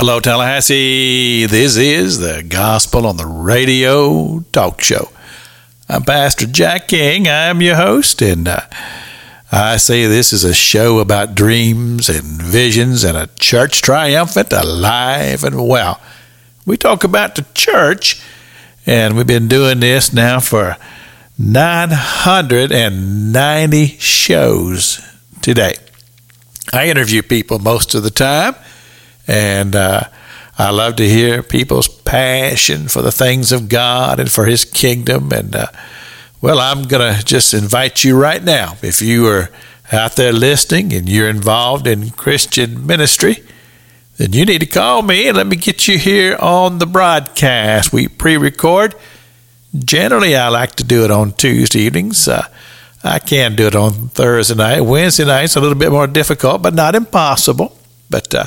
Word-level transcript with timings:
Hello, 0.00 0.16
Tallahassee. 0.18 1.44
This 1.44 1.76
is 1.76 2.20
the 2.20 2.42
Gospel 2.42 3.06
on 3.06 3.18
the 3.18 3.26
Radio 3.26 4.40
Talk 4.50 4.80
Show. 4.80 5.10
I'm 5.90 6.04
Pastor 6.04 6.46
Jack 6.46 6.88
King. 6.88 7.28
I'm 7.28 7.60
your 7.60 7.76
host, 7.76 8.22
and 8.22 8.48
uh, 8.48 8.62
I 9.52 9.76
say 9.76 10.06
this 10.06 10.32
is 10.32 10.42
a 10.42 10.54
show 10.54 11.00
about 11.00 11.34
dreams 11.34 12.08
and 12.08 12.40
visions 12.40 13.04
and 13.04 13.14
a 13.14 13.28
church 13.38 13.82
triumphant, 13.82 14.54
alive 14.54 15.44
and 15.44 15.68
well. 15.68 16.00
We 16.64 16.78
talk 16.78 17.04
about 17.04 17.34
the 17.34 17.44
church, 17.52 18.22
and 18.86 19.18
we've 19.18 19.26
been 19.26 19.48
doing 19.48 19.80
this 19.80 20.14
now 20.14 20.40
for 20.40 20.78
990 21.38 23.86
shows 23.98 24.98
today. 25.42 25.74
I 26.72 26.88
interview 26.88 27.20
people 27.20 27.58
most 27.58 27.94
of 27.94 28.02
the 28.02 28.08
time, 28.08 28.54
and 29.30 29.76
uh, 29.76 30.02
I 30.58 30.70
love 30.70 30.96
to 30.96 31.08
hear 31.08 31.44
people's 31.44 31.86
passion 31.86 32.88
for 32.88 33.00
the 33.00 33.12
things 33.12 33.52
of 33.52 33.68
God 33.68 34.18
and 34.18 34.28
for 34.28 34.44
His 34.44 34.64
kingdom. 34.64 35.30
And 35.32 35.54
uh, 35.54 35.68
well, 36.40 36.58
I'm 36.58 36.82
going 36.82 37.14
to 37.14 37.24
just 37.24 37.54
invite 37.54 38.02
you 38.02 38.18
right 38.18 38.42
now, 38.42 38.76
if 38.82 39.00
you 39.00 39.28
are 39.28 39.50
out 39.92 40.16
there 40.16 40.32
listening 40.32 40.92
and 40.92 41.08
you're 41.08 41.28
involved 41.28 41.86
in 41.86 42.10
Christian 42.10 42.84
ministry, 42.84 43.44
then 44.16 44.32
you 44.32 44.44
need 44.44 44.62
to 44.62 44.66
call 44.66 45.02
me 45.02 45.28
and 45.28 45.36
let 45.36 45.46
me 45.46 45.54
get 45.54 45.86
you 45.86 45.96
here 45.96 46.36
on 46.40 46.78
the 46.78 46.86
broadcast. 46.86 47.92
We 47.92 48.08
pre 48.08 48.36
record. 48.36 48.96
Generally, 49.78 50.34
I 50.34 50.48
like 50.48 50.74
to 50.76 50.84
do 50.84 51.04
it 51.04 51.12
on 51.12 51.34
Tuesday 51.34 51.82
evenings. 51.82 52.26
Uh, 52.26 52.48
I 53.04 53.20
can 53.20 53.54
do 53.54 53.68
it 53.68 53.76
on 53.76 54.08
Thursday 54.08 54.56
night. 54.56 54.80
Wednesday 54.80 55.24
night's 55.24 55.54
a 55.54 55.60
little 55.60 55.78
bit 55.78 55.92
more 55.92 56.08
difficult, 56.08 56.62
but 56.62 56.74
not 56.74 56.96
impossible. 56.96 57.76
But 58.10 58.34
uh, 58.34 58.46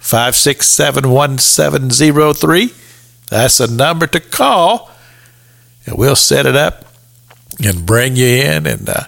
567 0.00 1.08
1703, 1.10 2.74
that's 3.28 3.60
a 3.60 3.72
number 3.72 4.06
to 4.08 4.18
call. 4.18 4.90
And 5.86 5.96
we'll 5.96 6.16
set 6.16 6.46
it 6.46 6.56
up 6.56 6.84
and 7.64 7.86
bring 7.86 8.16
you 8.16 8.26
in 8.26 8.66
and 8.66 8.88
uh, 8.88 9.04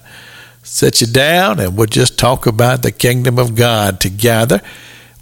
sit 0.63 1.01
you 1.01 1.07
down, 1.07 1.59
and 1.61 1.77
we'll 1.77 1.87
just 1.87 2.19
talk 2.19 2.47
about 2.47 2.83
the 2.83 2.93
kingdom 2.93 3.39
of 3.39 3.55
God 3.55 4.01
together. 4.01 4.61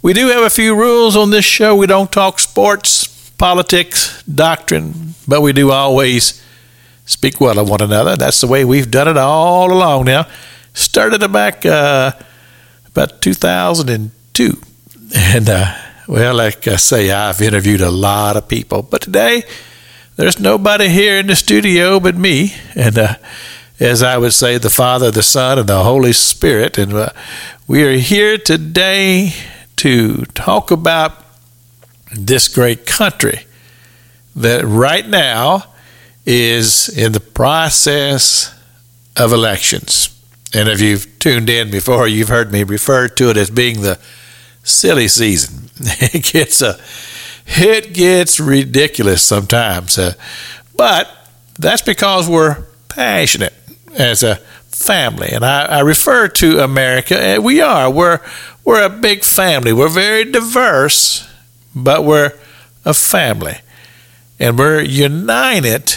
We 0.01 0.13
do 0.13 0.27
have 0.27 0.43
a 0.43 0.49
few 0.49 0.75
rules 0.75 1.15
on 1.15 1.29
this 1.29 1.45
show. 1.45 1.75
We 1.75 1.87
don't 1.87 2.11
talk 2.11 2.39
sports, 2.39 3.29
politics, 3.31 4.23
doctrine, 4.23 5.15
but 5.27 5.41
we 5.41 5.53
do 5.53 5.71
always 5.71 6.43
speak 7.05 7.39
well 7.39 7.59
of 7.59 7.69
one 7.69 7.81
another. 7.81 8.15
That's 8.15 8.41
the 8.41 8.47
way 8.47 8.65
we've 8.65 8.91
done 8.91 9.07
it 9.07 9.17
all 9.17 9.71
along 9.71 10.05
now. 10.05 10.27
Started 10.73 11.27
back 11.31 11.65
uh, 11.65 12.13
about 12.87 13.21
2002. 13.21 14.61
And, 15.13 15.49
uh, 15.49 15.75
well, 16.07 16.35
like 16.35 16.67
I 16.67 16.77
say, 16.77 17.11
I've 17.11 17.41
interviewed 17.41 17.81
a 17.81 17.91
lot 17.91 18.37
of 18.37 18.47
people. 18.47 18.81
But 18.81 19.01
today, 19.01 19.43
there's 20.15 20.39
nobody 20.39 20.87
here 20.87 21.19
in 21.19 21.27
the 21.27 21.35
studio 21.35 21.99
but 21.99 22.15
me. 22.15 22.53
And 22.75 22.97
uh, 22.97 23.15
as 23.79 24.03
I 24.03 24.17
would 24.17 24.33
say, 24.33 24.57
the 24.57 24.69
Father, 24.69 25.11
the 25.11 25.23
Son, 25.23 25.59
and 25.59 25.67
the 25.67 25.83
Holy 25.83 26.13
Spirit. 26.13 26.77
And 26.77 26.93
uh, 26.93 27.09
we 27.67 27.83
are 27.83 27.97
here 27.97 28.37
today 28.37 29.33
to 29.77 30.25
talk 30.33 30.71
about 30.71 31.13
this 32.13 32.47
great 32.47 32.85
country 32.85 33.45
that 34.35 34.63
right 34.63 35.07
now 35.07 35.65
is 36.25 36.89
in 36.89 37.11
the 37.11 37.19
process 37.19 38.53
of 39.17 39.33
elections. 39.33 40.17
And 40.53 40.69
if 40.69 40.81
you've 40.81 41.19
tuned 41.19 41.49
in 41.49 41.71
before, 41.71 42.07
you've 42.07 42.29
heard 42.29 42.51
me 42.51 42.63
refer 42.63 43.07
to 43.07 43.29
it 43.29 43.37
as 43.37 43.49
being 43.49 43.81
the 43.81 43.99
silly 44.63 45.07
season. 45.07 45.69
It 46.13 46.23
gets 46.23 46.61
a, 46.61 46.79
it 47.47 47.93
gets 47.93 48.39
ridiculous 48.39 49.23
sometimes, 49.23 49.97
uh, 49.97 50.13
but 50.75 51.09
that's 51.57 51.81
because 51.81 52.29
we're 52.29 52.65
passionate 52.87 53.53
as 53.97 54.21
a 54.21 54.35
family, 54.35 55.29
and 55.31 55.43
I, 55.43 55.65
I 55.65 55.79
refer 55.79 56.27
to 56.27 56.59
America. 56.59 57.19
And 57.19 57.43
we 57.43 57.61
are. 57.61 57.89
We're 57.89 58.19
we're 58.63 58.83
a 58.83 58.89
big 58.89 59.23
family. 59.23 59.73
We're 59.73 59.89
very 59.89 60.25
diverse, 60.25 61.27
but 61.75 62.03
we're 62.03 62.33
a 62.85 62.93
family, 62.93 63.57
and 64.39 64.57
we're 64.57 64.81
united 64.81 65.95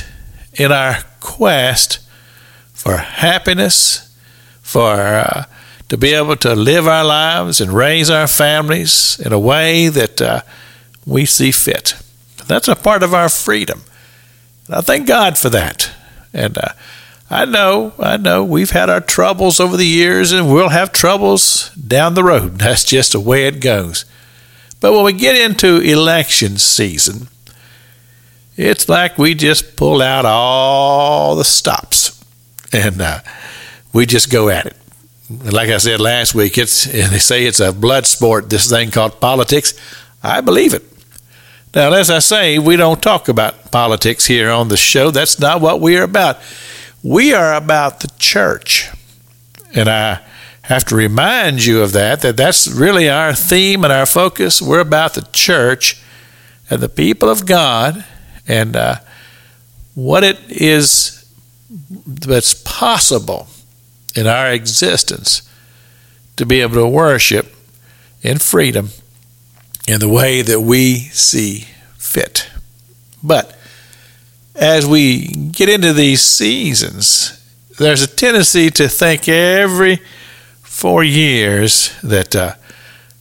in 0.54 0.72
our 0.72 0.98
quest 1.20 1.98
for 2.72 2.96
happiness, 2.96 4.16
for 4.62 4.92
uh, 4.92 5.44
to 5.88 5.96
be 5.96 6.14
able 6.14 6.36
to 6.36 6.54
live 6.54 6.86
our 6.86 7.04
lives 7.04 7.60
and 7.60 7.72
raise 7.72 8.10
our 8.10 8.26
families 8.26 9.20
in 9.20 9.32
a 9.32 9.38
way 9.38 9.88
that 9.88 10.20
uh, 10.20 10.42
we 11.06 11.24
see 11.24 11.52
fit. 11.52 11.94
That's 12.46 12.68
a 12.68 12.76
part 12.76 13.02
of 13.02 13.14
our 13.14 13.28
freedom. 13.28 13.82
And 14.66 14.76
I 14.76 14.80
thank 14.80 15.06
God 15.06 15.36
for 15.36 15.50
that. 15.50 15.90
And 16.32 16.56
uh, 16.58 16.72
I 17.30 17.44
know, 17.44 17.92
I 17.98 18.16
know 18.16 18.44
we've 18.44 18.70
had 18.70 18.90
our 18.90 19.00
troubles 19.00 19.60
over 19.60 19.76
the 19.76 19.86
years 19.86 20.32
and 20.32 20.52
we'll 20.52 20.70
have 20.70 20.92
troubles 20.92 21.70
down 21.70 22.14
the 22.14 22.24
road. 22.24 22.58
That's 22.58 22.84
just 22.84 23.12
the 23.12 23.20
way 23.20 23.46
it 23.46 23.60
goes. 23.60 24.04
But 24.80 24.92
when 24.92 25.04
we 25.04 25.12
get 25.12 25.36
into 25.36 25.80
election 25.80 26.58
season, 26.58 27.28
it's 28.56 28.88
like 28.88 29.18
we 29.18 29.34
just 29.34 29.76
pull 29.76 30.00
out 30.00 30.24
all 30.24 31.36
the 31.36 31.44
stops 31.44 32.22
and 32.72 33.00
uh, 33.00 33.20
we 33.92 34.06
just 34.06 34.30
go 34.30 34.48
at 34.48 34.66
it 34.66 34.76
like 35.30 35.70
I 35.70 35.78
said 35.78 36.00
last 36.00 36.34
week, 36.34 36.58
it's 36.58 36.84
they 36.84 37.18
say 37.18 37.46
it's 37.46 37.60
a 37.60 37.72
blood 37.72 38.06
sport. 38.06 38.50
This 38.50 38.68
thing 38.68 38.90
called 38.90 39.20
politics. 39.20 39.74
I 40.22 40.40
believe 40.40 40.74
it. 40.74 40.82
Now, 41.74 41.92
as 41.92 42.08
I 42.10 42.20
say, 42.20 42.58
we 42.58 42.76
don't 42.76 43.02
talk 43.02 43.28
about 43.28 43.72
politics 43.72 44.26
here 44.26 44.50
on 44.50 44.68
the 44.68 44.76
show. 44.76 45.10
That's 45.10 45.40
not 45.40 45.60
what 45.60 45.80
we 45.80 45.96
are 45.96 46.04
about. 46.04 46.38
We 47.02 47.34
are 47.34 47.54
about 47.54 48.00
the 48.00 48.08
church, 48.18 48.88
and 49.74 49.88
I 49.88 50.20
have 50.62 50.84
to 50.86 50.96
remind 50.96 51.64
you 51.64 51.82
of 51.82 51.92
that. 51.92 52.20
That 52.20 52.36
that's 52.36 52.68
really 52.68 53.08
our 53.08 53.34
theme 53.34 53.82
and 53.82 53.92
our 53.92 54.06
focus. 54.06 54.62
We're 54.62 54.80
about 54.80 55.14
the 55.14 55.28
church 55.32 56.02
and 56.70 56.80
the 56.80 56.88
people 56.88 57.28
of 57.28 57.44
God, 57.44 58.04
and 58.46 58.76
uh, 58.76 58.96
what 59.94 60.22
it 60.22 60.38
is 60.48 61.26
that's 62.06 62.54
possible 62.54 63.48
in 64.14 64.26
our 64.26 64.50
existence 64.50 65.42
to 66.36 66.46
be 66.46 66.60
able 66.60 66.74
to 66.74 66.88
worship 66.88 67.54
in 68.22 68.38
freedom 68.38 68.90
in 69.86 70.00
the 70.00 70.08
way 70.08 70.42
that 70.42 70.60
we 70.60 70.96
see 71.12 71.66
fit. 71.96 72.50
But 73.22 73.56
as 74.54 74.86
we 74.86 75.26
get 75.26 75.68
into 75.68 75.92
these 75.92 76.22
seasons, 76.22 77.40
there's 77.78 78.02
a 78.02 78.06
tendency 78.06 78.70
to 78.70 78.88
think 78.88 79.28
every 79.28 80.00
four 80.62 81.04
years 81.04 81.92
that, 82.02 82.34
uh, 82.34 82.54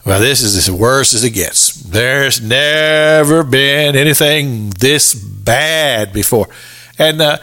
well, 0.05 0.19
this 0.19 0.41
is 0.41 0.55
as 0.55 0.69
worse 0.69 1.13
as 1.13 1.23
it 1.23 1.31
gets. 1.31 1.73
There's 1.73 2.41
never 2.41 3.43
been 3.43 3.95
anything 3.95 4.69
this 4.71 5.13
bad 5.13 6.13
before. 6.13 6.47
And 6.99 7.21
uh, 7.21 7.37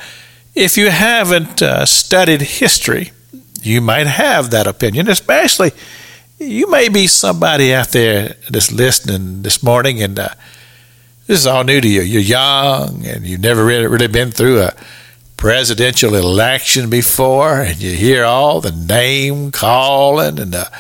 if 0.55 0.77
you 0.77 0.91
haven't 0.91 1.63
uh, 1.63 1.87
studied 1.87 2.43
history, 2.43 3.13
you 3.63 3.81
might 3.81 4.07
have 4.07 4.51
that 4.51 4.67
opinion, 4.67 5.09
especially 5.09 5.73
you 6.39 6.71
may 6.71 6.89
be 6.89 7.07
somebody 7.07 7.75
out 7.75 7.89
there 7.89 8.37
that's 8.49 8.73
listening 8.73 9.43
this 9.43 9.63
morning 9.63 10.03
and 10.03 10.19
uh, 10.19 10.31
this 11.27 11.41
is 11.41 11.47
all 11.47 11.63
new 11.63 11.81
to 11.81 11.89
you. 11.89 12.01
You're 12.01 12.23
young 12.23 13.07
and 13.07 13.25
you've 13.25 13.41
never 13.41 13.65
really, 13.65 13.87
really 13.87 14.09
been 14.09 14.33
through 14.33 14.63
a 14.63 14.75
presidential 15.41 16.15
election 16.15 16.91
before, 16.91 17.61
and 17.61 17.81
you 17.81 17.93
hear 17.93 18.25
all 18.25 18.61
the 18.61 18.73
name 18.73 19.51
calling 19.51 20.39
and 20.39 20.53
the, 20.53 20.71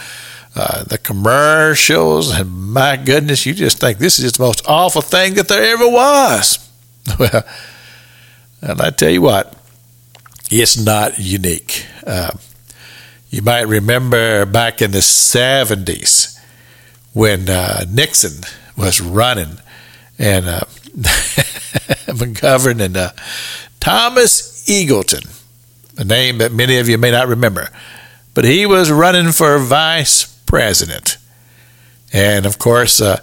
uh, 0.54 0.84
the 0.84 0.98
commercials, 0.98 2.30
and 2.30 2.50
my 2.72 2.96
goodness, 2.96 3.46
you 3.46 3.54
just 3.54 3.78
think 3.78 3.98
this 3.98 4.18
is 4.18 4.32
the 4.32 4.42
most 4.42 4.62
awful 4.68 5.00
thing 5.00 5.34
that 5.34 5.48
there 5.48 5.62
ever 5.62 5.88
was. 5.88 6.68
Well, 7.18 7.44
and 8.60 8.80
I 8.82 8.90
tell 8.90 9.08
you 9.08 9.22
what, 9.22 9.56
it's 10.50 10.76
not 10.76 11.18
unique. 11.18 11.86
Uh, 12.06 12.32
you 13.30 13.42
might 13.42 13.68
remember 13.68 14.44
back 14.44 14.82
in 14.82 14.90
the 14.90 14.98
70s 14.98 16.38
when 17.12 17.48
uh, 17.48 17.84
Nixon 17.88 18.42
was 18.76 19.00
running 19.00 19.58
and 20.18 20.46
uh, 20.46 20.60
McGovern 22.10 22.80
and 22.80 22.96
uh, 22.96 23.12
Thomas 23.78 24.64
Eagleton, 24.68 25.40
a 25.96 26.04
name 26.04 26.38
that 26.38 26.52
many 26.52 26.78
of 26.78 26.88
you 26.88 26.98
may 26.98 27.12
not 27.12 27.28
remember, 27.28 27.68
but 28.34 28.44
he 28.44 28.66
was 28.66 28.90
running 28.90 29.30
for 29.30 29.58
vice 29.58 30.24
president. 30.46 31.16
And 32.12 32.46
of 32.46 32.58
course, 32.58 33.00
uh, 33.00 33.20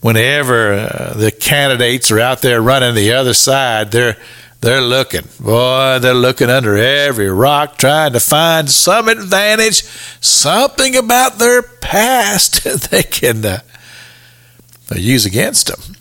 whenever 0.00 0.72
uh, 0.72 1.14
the 1.14 1.32
candidates 1.32 2.12
are 2.12 2.20
out 2.20 2.42
there 2.42 2.62
running 2.62 2.94
the 2.94 3.12
other 3.12 3.34
side, 3.34 3.90
they're 3.90 4.16
they're 4.60 4.80
looking, 4.80 5.22
boy, 5.38 5.98
they're 6.00 6.14
looking 6.14 6.50
under 6.50 6.76
every 6.76 7.30
rock 7.30 7.78
trying 7.78 8.12
to 8.12 8.20
find 8.20 8.68
some 8.68 9.08
advantage, 9.08 9.82
something 10.20 10.96
about 10.96 11.38
their 11.38 11.62
past 11.62 12.64
they 12.90 13.04
can 13.04 13.44
uh, 13.44 13.60
use 14.94 15.24
against 15.24 15.68
them. 15.68 15.96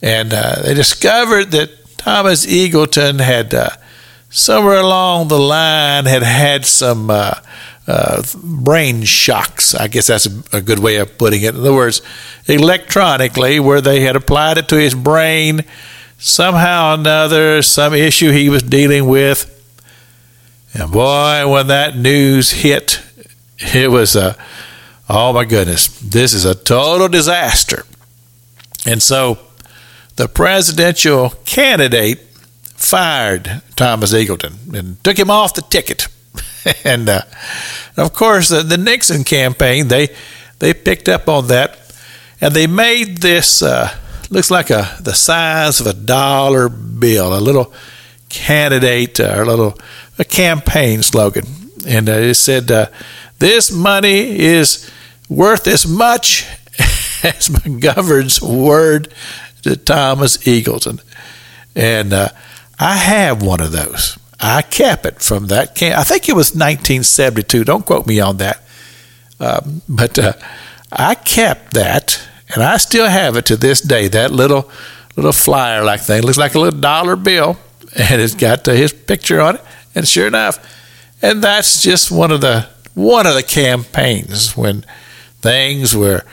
And 0.00 0.34
uh, 0.34 0.62
they 0.62 0.74
discovered 0.74 1.52
that 1.52 1.70
Thomas 1.98 2.44
Eagleton 2.46 3.20
had 3.20 3.54
uh, 3.54 3.70
somewhere 4.28 4.80
along 4.80 5.28
the 5.28 5.38
line 5.38 6.06
had 6.06 6.24
had 6.24 6.66
some 6.66 7.10
uh, 7.10 7.34
uh, 7.86 8.22
brain 8.42 9.04
shocks. 9.04 9.74
I 9.74 9.86
guess 9.86 10.08
that's 10.08 10.26
a, 10.26 10.56
a, 10.56 10.60
good 10.60 10.80
way 10.80 10.96
of 10.96 11.16
putting 11.18 11.42
it. 11.42 11.54
In 11.54 11.60
other 11.60 11.74
words, 11.74 12.02
electronically, 12.46 13.60
where 13.60 13.80
they 13.80 14.00
had 14.00 14.16
applied 14.16 14.58
it 14.58 14.68
to 14.68 14.76
his 14.76 14.94
brain, 14.94 15.60
somehow 16.22 16.92
or 16.92 16.94
another, 16.94 17.62
some 17.62 17.92
issue 17.92 18.30
he 18.30 18.48
was 18.48 18.62
dealing 18.62 19.06
with. 19.06 19.48
And 20.72 20.90
boy, 20.90 21.46
when 21.48 21.66
that 21.66 21.96
news 21.96 22.52
hit, 22.52 23.02
it 23.58 23.90
was 23.90 24.14
a, 24.16 24.36
oh 25.08 25.32
my 25.32 25.44
goodness, 25.44 25.88
this 26.00 26.32
is 26.32 26.44
a 26.44 26.54
total 26.54 27.08
disaster. 27.08 27.84
And 28.86 29.02
so 29.02 29.38
the 30.16 30.28
presidential 30.28 31.30
candidate 31.44 32.20
fired 32.76 33.62
Thomas 33.76 34.12
Eagleton 34.14 34.74
and 34.74 35.02
took 35.02 35.18
him 35.18 35.30
off 35.30 35.54
the 35.54 35.62
ticket. 35.62 36.06
and 36.84 37.08
uh, 37.08 37.22
of 37.96 38.12
course, 38.12 38.48
the, 38.48 38.62
the, 38.62 38.78
Nixon 38.78 39.24
campaign 39.24 39.88
they 39.88 40.08
they 40.60 40.72
picked 40.72 41.08
up 41.08 41.28
on 41.28 41.48
that, 41.48 41.78
and 42.40 42.54
they 42.54 42.66
made 42.66 43.18
this 43.18 43.62
uh, 43.62 43.94
looks 44.32 44.50
like 44.50 44.70
a 44.70 44.96
the 45.00 45.14
size 45.14 45.80
of 45.80 45.86
a 45.86 45.92
dollar 45.92 46.68
bill, 46.68 47.36
a 47.36 47.40
little 47.40 47.72
candidate 48.28 49.20
uh, 49.20 49.34
or 49.36 49.42
a 49.42 49.46
little 49.46 49.78
a 50.18 50.24
campaign 50.24 51.02
slogan, 51.02 51.44
and 51.86 52.08
uh, 52.08 52.12
it 52.12 52.34
said, 52.34 52.70
uh, 52.70 52.86
"This 53.38 53.70
money 53.70 54.38
is 54.38 54.90
worth 55.28 55.66
as 55.68 55.86
much 55.86 56.46
as 57.22 57.48
McGovern's 57.48 58.40
word 58.42 59.12
to 59.62 59.76
Thomas 59.76 60.38
Eagleton," 60.38 61.00
and 61.76 62.12
uh, 62.12 62.30
I 62.78 62.96
have 62.96 63.42
one 63.42 63.60
of 63.60 63.72
those. 63.72 64.18
I 64.40 64.62
kept 64.62 65.06
it 65.06 65.22
from 65.22 65.46
that 65.48 65.76
camp. 65.76 65.98
I 65.98 66.02
think 66.02 66.28
it 66.28 66.34
was 66.34 66.48
1972. 66.48 67.62
Don't 67.62 67.86
quote 67.86 68.08
me 68.08 68.18
on 68.18 68.38
that. 68.38 68.60
Um, 69.38 69.82
but 69.88 70.18
uh, 70.18 70.32
I 70.90 71.14
kept 71.14 71.74
that, 71.74 72.20
and 72.54 72.62
I 72.62 72.76
still 72.76 73.08
have 73.08 73.36
it 73.36 73.46
to 73.46 73.56
this 73.56 73.80
day. 73.80 74.08
That 74.08 74.30
little 74.30 74.70
little 75.16 75.32
flyer 75.32 75.84
like 75.84 76.00
thing 76.00 76.22
looks 76.22 76.38
like 76.38 76.54
a 76.54 76.58
little 76.58 76.80
dollar 76.80 77.16
bill, 77.16 77.58
and 77.96 78.20
it's 78.20 78.34
got 78.34 78.66
uh, 78.68 78.72
his 78.72 78.92
picture 78.92 79.40
on 79.40 79.56
it. 79.56 79.60
And 79.94 80.08
sure 80.08 80.26
enough, 80.26 80.58
and 81.22 81.42
that's 81.42 81.82
just 81.82 82.10
one 82.10 82.30
of 82.30 82.40
the 82.40 82.68
one 82.94 83.26
of 83.26 83.34
the 83.34 83.42
campaigns 83.42 84.56
when 84.56 84.84
things 85.40 85.94
were. 85.94 86.24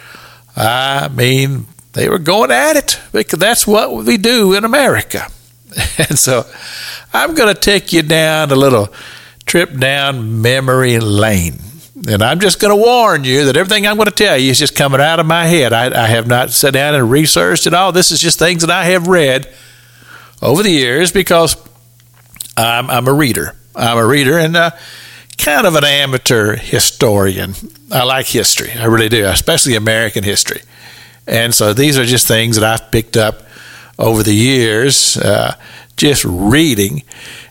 I 0.56 1.08
mean, 1.08 1.68
they 1.94 2.10
were 2.10 2.20
going 2.20 2.52
at 2.52 2.76
it 2.76 3.00
because 3.12 3.40
that's 3.40 3.66
what 3.66 3.94
we 3.94 4.18
do 4.18 4.54
in 4.54 4.64
America. 4.64 5.28
And 6.10 6.18
so 6.18 6.46
I'm 7.14 7.36
going 7.36 7.54
to 7.54 7.60
take 7.60 7.94
you 7.94 8.02
down 8.02 8.52
a 8.52 8.56
little 8.56 8.92
trip 9.46 9.78
down 9.78 10.42
memory 10.42 11.00
lane. 11.00 11.60
And 12.08 12.22
I'm 12.22 12.40
just 12.40 12.60
going 12.60 12.76
to 12.76 12.82
warn 12.82 13.24
you 13.24 13.46
that 13.46 13.58
everything 13.58 13.86
I'm 13.86 13.98
going 13.98 14.06
to 14.06 14.12
tell 14.12 14.38
you 14.38 14.52
is 14.52 14.60
just 14.60 14.76
coming 14.76 15.02
out 15.02 15.20
of 15.20 15.26
my 15.26 15.46
head. 15.46 15.74
I, 15.74 16.04
I 16.04 16.08
have 16.08 16.28
not 16.28 16.52
sat 16.52 16.74
down 16.74 16.96
and 16.96 17.12
researched 17.12 17.68
it 17.68 17.74
all. 17.74 17.92
This 17.92 18.12
is 18.12 18.22
just 18.22 18.40
things 18.40 18.62
that 18.62 18.72
I 18.72 18.86
have 18.86 19.08
read 19.08 19.54
over 20.42 20.64
the 20.64 20.72
years 20.72 21.12
because 21.12 21.58
I'm, 22.56 22.90
I'm 22.90 23.08
a 23.08 23.14
reader. 23.14 23.56
I'm 23.76 23.98
a 23.98 24.06
reader 24.06 24.38
and 24.38 24.56
uh, 24.56 24.72
kind 25.38 25.68
of 25.68 25.76
an 25.76 25.84
amateur 25.84 26.56
historian. 26.56 27.54
I 27.92 28.04
like 28.04 28.28
history. 28.28 28.72
I 28.72 28.86
really 28.86 29.10
do, 29.10 29.26
especially 29.26 29.76
American 29.76 30.24
history. 30.24 30.62
And 31.28 31.54
so 31.54 31.74
these 31.74 31.98
are 31.98 32.06
just 32.06 32.28
things 32.28 32.56
that 32.58 32.66
I've 32.66 32.92
picked 32.92 33.18
up 33.18 33.44
over 33.98 34.24
the 34.24 34.34
years, 34.34 35.18
uh, 35.18 35.56
just 36.00 36.24
reading. 36.24 37.04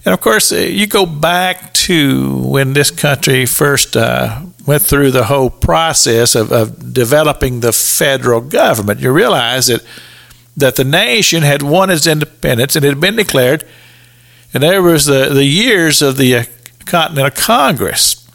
And 0.04 0.14
of 0.14 0.20
course, 0.20 0.50
uh, 0.50 0.56
you 0.56 0.86
go 0.86 1.04
back 1.04 1.74
to 1.74 2.38
when 2.38 2.72
this 2.72 2.90
country 2.90 3.44
first 3.44 3.94
uh, 3.96 4.40
went 4.66 4.82
through 4.82 5.10
the 5.10 5.24
whole 5.24 5.50
process 5.50 6.34
of, 6.34 6.50
of 6.50 6.92
developing 6.94 7.60
the 7.60 7.72
federal 7.72 8.40
government. 8.40 9.00
You 9.00 9.12
realize 9.12 9.66
that 9.66 9.84
that 10.56 10.74
the 10.74 10.84
nation 10.84 11.42
had 11.42 11.62
won 11.62 11.88
its 11.88 12.04
independence 12.04 12.74
and 12.74 12.84
it 12.84 12.88
had 12.88 13.00
been 13.00 13.14
declared, 13.14 13.64
and 14.52 14.62
there 14.62 14.82
was 14.82 15.04
the, 15.04 15.28
the 15.28 15.44
years 15.44 16.02
of 16.02 16.16
the 16.16 16.34
uh, 16.34 16.44
Continental 16.84 17.30
Congress. 17.30 18.26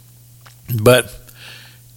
But 0.81 1.12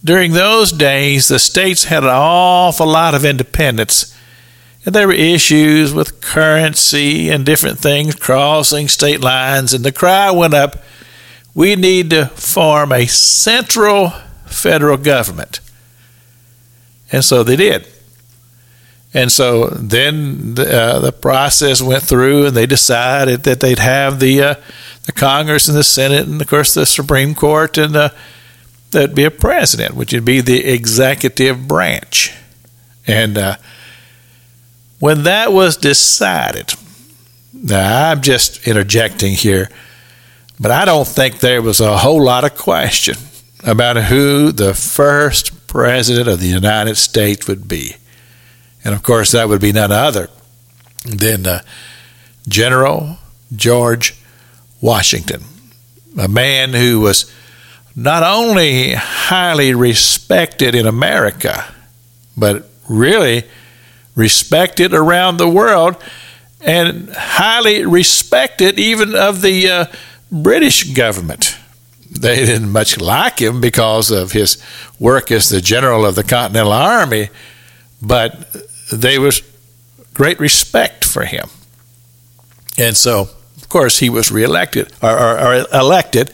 during 0.03 0.33
those 0.33 0.71
days, 0.73 1.27
the 1.27 1.39
states 1.39 1.85
had 1.85 2.03
an 2.03 2.09
awful 2.11 2.87
lot 2.87 3.15
of 3.15 3.23
independence 3.23 4.16
and 4.87 4.95
there 4.95 5.05
were 5.05 5.13
issues 5.13 5.93
with 5.93 6.21
currency 6.21 7.29
and 7.29 7.45
different 7.45 7.77
things 7.77 8.15
crossing 8.15 8.87
state 8.87 9.19
lines. 9.21 9.73
And 9.73 9.83
the 9.83 9.91
cry 9.91 10.31
went 10.31 10.53
up 10.55 10.77
we 11.57 11.75
need 11.75 12.11
to 12.11 12.27
form 12.27 12.91
a 12.91 13.07
central 13.07 14.11
federal 14.45 14.95
government. 14.95 15.59
And 17.11 17.25
so 17.25 17.41
they 17.43 17.55
did. 17.55 17.87
And 19.11 19.31
so 19.31 19.69
then 19.69 20.53
the, 20.53 20.81
uh, 20.81 20.99
the 20.99 21.11
process 21.11 21.81
went 21.81 22.03
through, 22.03 22.45
and 22.45 22.55
they 22.55 22.67
decided 22.67 23.41
that 23.43 23.59
they'd 23.59 23.79
have 23.79 24.19
the 24.19 24.43
uh, 24.43 24.55
the 25.05 25.13
Congress 25.13 25.67
and 25.67 25.75
the 25.75 25.83
Senate, 25.83 26.27
and 26.27 26.39
of 26.39 26.47
course 26.47 26.75
the 26.75 26.85
Supreme 26.85 27.33
Court, 27.33 27.75
and 27.79 27.95
uh, 27.95 28.09
there'd 28.91 29.15
be 29.15 29.23
a 29.23 29.31
president, 29.31 29.95
which 29.95 30.13
would 30.13 30.25
be 30.25 30.41
the 30.41 30.63
executive 30.63 31.67
branch. 31.67 32.35
And 33.07 33.35
uh, 33.35 33.55
when 34.99 35.23
that 35.23 35.53
was 35.53 35.77
decided, 35.77 36.73
now 37.53 38.11
I'm 38.11 38.21
just 38.21 38.67
interjecting 38.67 39.33
here, 39.33 39.69
but 40.59 40.71
I 40.71 40.85
don't 40.85 41.07
think 41.07 41.39
there 41.39 41.61
was 41.61 41.79
a 41.79 41.97
whole 41.97 42.23
lot 42.23 42.43
of 42.43 42.55
question 42.57 43.15
about 43.65 43.97
who 43.97 44.51
the 44.51 44.73
first 44.73 45.67
president 45.67 46.27
of 46.27 46.39
the 46.39 46.47
United 46.47 46.95
States 46.95 47.47
would 47.47 47.67
be. 47.67 47.95
And 48.83 48.95
of 48.95 49.03
course, 49.03 49.31
that 49.31 49.49
would 49.49 49.61
be 49.61 49.71
none 49.71 49.91
other 49.91 50.29
than 51.05 51.45
uh, 51.45 51.61
General 52.47 53.17
George 53.55 54.15
Washington, 54.81 55.43
a 56.17 56.27
man 56.27 56.73
who 56.73 57.01
was 57.01 57.31
not 57.95 58.23
only 58.23 58.93
highly 58.93 59.73
respected 59.73 60.75
in 60.75 60.85
America, 60.85 61.65
but 62.35 62.69
really 62.87 63.43
respected 64.17 64.93
around 64.93 65.37
the 65.37 65.47
world 65.47 65.95
and 66.59 67.09
highly 67.13 67.85
respected 67.85 68.79
even 68.79 69.15
of 69.15 69.41
the 69.41 69.69
uh, 69.69 69.85
British 70.31 70.91
government. 70.91 71.55
They 72.09 72.37
didn't 72.45 72.71
much 72.71 72.99
like 72.99 73.39
him 73.39 73.61
because 73.61 74.09
of 74.09 74.31
his 74.31 74.61
work 74.99 75.31
as 75.31 75.49
the 75.49 75.61
general 75.61 76.03
of 76.03 76.15
the 76.15 76.23
Continental 76.23 76.73
Army, 76.73 77.29
but 78.01 78.55
there 78.91 79.21
was 79.21 79.41
great 80.15 80.39
respect 80.39 81.05
for 81.05 81.23
him. 81.23 81.47
And 82.77 82.97
so, 82.97 83.29
of 83.57 83.69
course, 83.69 83.99
he 83.99 84.09
was 84.09 84.31
reelected 84.31 84.91
or, 85.03 85.11
or, 85.11 85.39
or 85.39 85.65
elected 85.71 86.33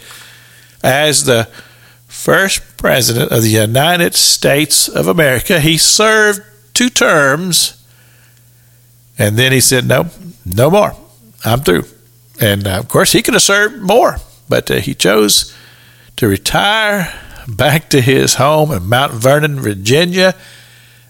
as 0.81 1.25
the 1.25 1.49
first 2.07 2.77
president 2.77 3.31
of 3.31 3.41
the 3.41 3.49
United 3.49 4.13
States 4.15 4.87
of 4.87 5.07
America. 5.07 5.59
He 5.59 5.77
served 5.77 6.41
two 6.73 6.89
terms, 6.89 7.83
and 9.17 9.37
then 9.37 9.51
he 9.51 9.59
said, 9.59 9.87
"No, 9.87 10.07
no 10.45 10.69
more. 10.69 10.95
I'm 11.45 11.59
through." 11.61 11.85
And 12.41 12.67
uh, 12.67 12.79
of 12.79 12.87
course, 12.87 13.11
he 13.11 13.21
could 13.21 13.33
have 13.33 13.43
served 13.43 13.81
more, 13.81 14.17
but 14.49 14.69
uh, 14.69 14.75
he 14.75 14.93
chose 14.93 15.55
to 16.15 16.27
retire 16.27 17.13
back 17.47 17.89
to 17.89 18.01
his 18.01 18.35
home 18.35 18.71
in 18.71 18.87
Mount 18.87 19.13
Vernon, 19.13 19.59
Virginia, 19.59 20.35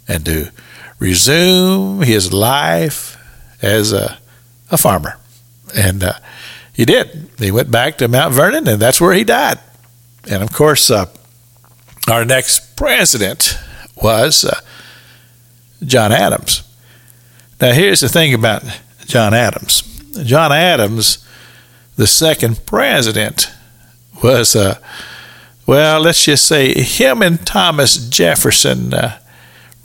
and 0.07 0.25
to 0.25 0.51
resume 0.99 2.01
his 2.01 2.33
life 2.33 3.17
as 3.61 3.93
a, 3.93 4.17
a 4.71 4.77
farmer. 4.77 5.17
And 5.75 6.03
uh, 6.03 6.13
he 6.73 6.85
did. 6.85 7.29
He 7.37 7.51
went 7.51 7.71
back 7.71 7.97
to 7.97 8.07
Mount 8.07 8.33
Vernon, 8.33 8.67
and 8.67 8.81
that's 8.81 8.99
where 8.99 9.13
he 9.13 9.23
died. 9.23 9.59
And 10.29 10.41
of 10.41 10.51
course, 10.51 10.89
uh, 10.89 11.07
our 12.09 12.25
next 12.25 12.75
president 12.75 13.57
was 14.01 14.45
uh, 14.45 14.59
John 15.85 16.11
Adams. 16.11 16.63
Now, 17.61 17.71
here's 17.71 18.01
the 18.01 18.09
thing 18.09 18.33
about 18.33 18.63
John 19.05 19.33
Adams 19.33 19.81
John 20.23 20.51
Adams, 20.51 21.27
the 21.95 22.05
second 22.07 22.65
president, 22.65 23.51
was, 24.21 24.55
uh, 24.55 24.79
well, 25.65 26.01
let's 26.01 26.23
just 26.23 26.45
say 26.45 26.73
him 26.73 27.21
and 27.21 27.45
Thomas 27.45 28.09
Jefferson 28.09 28.93
uh, 28.93 29.19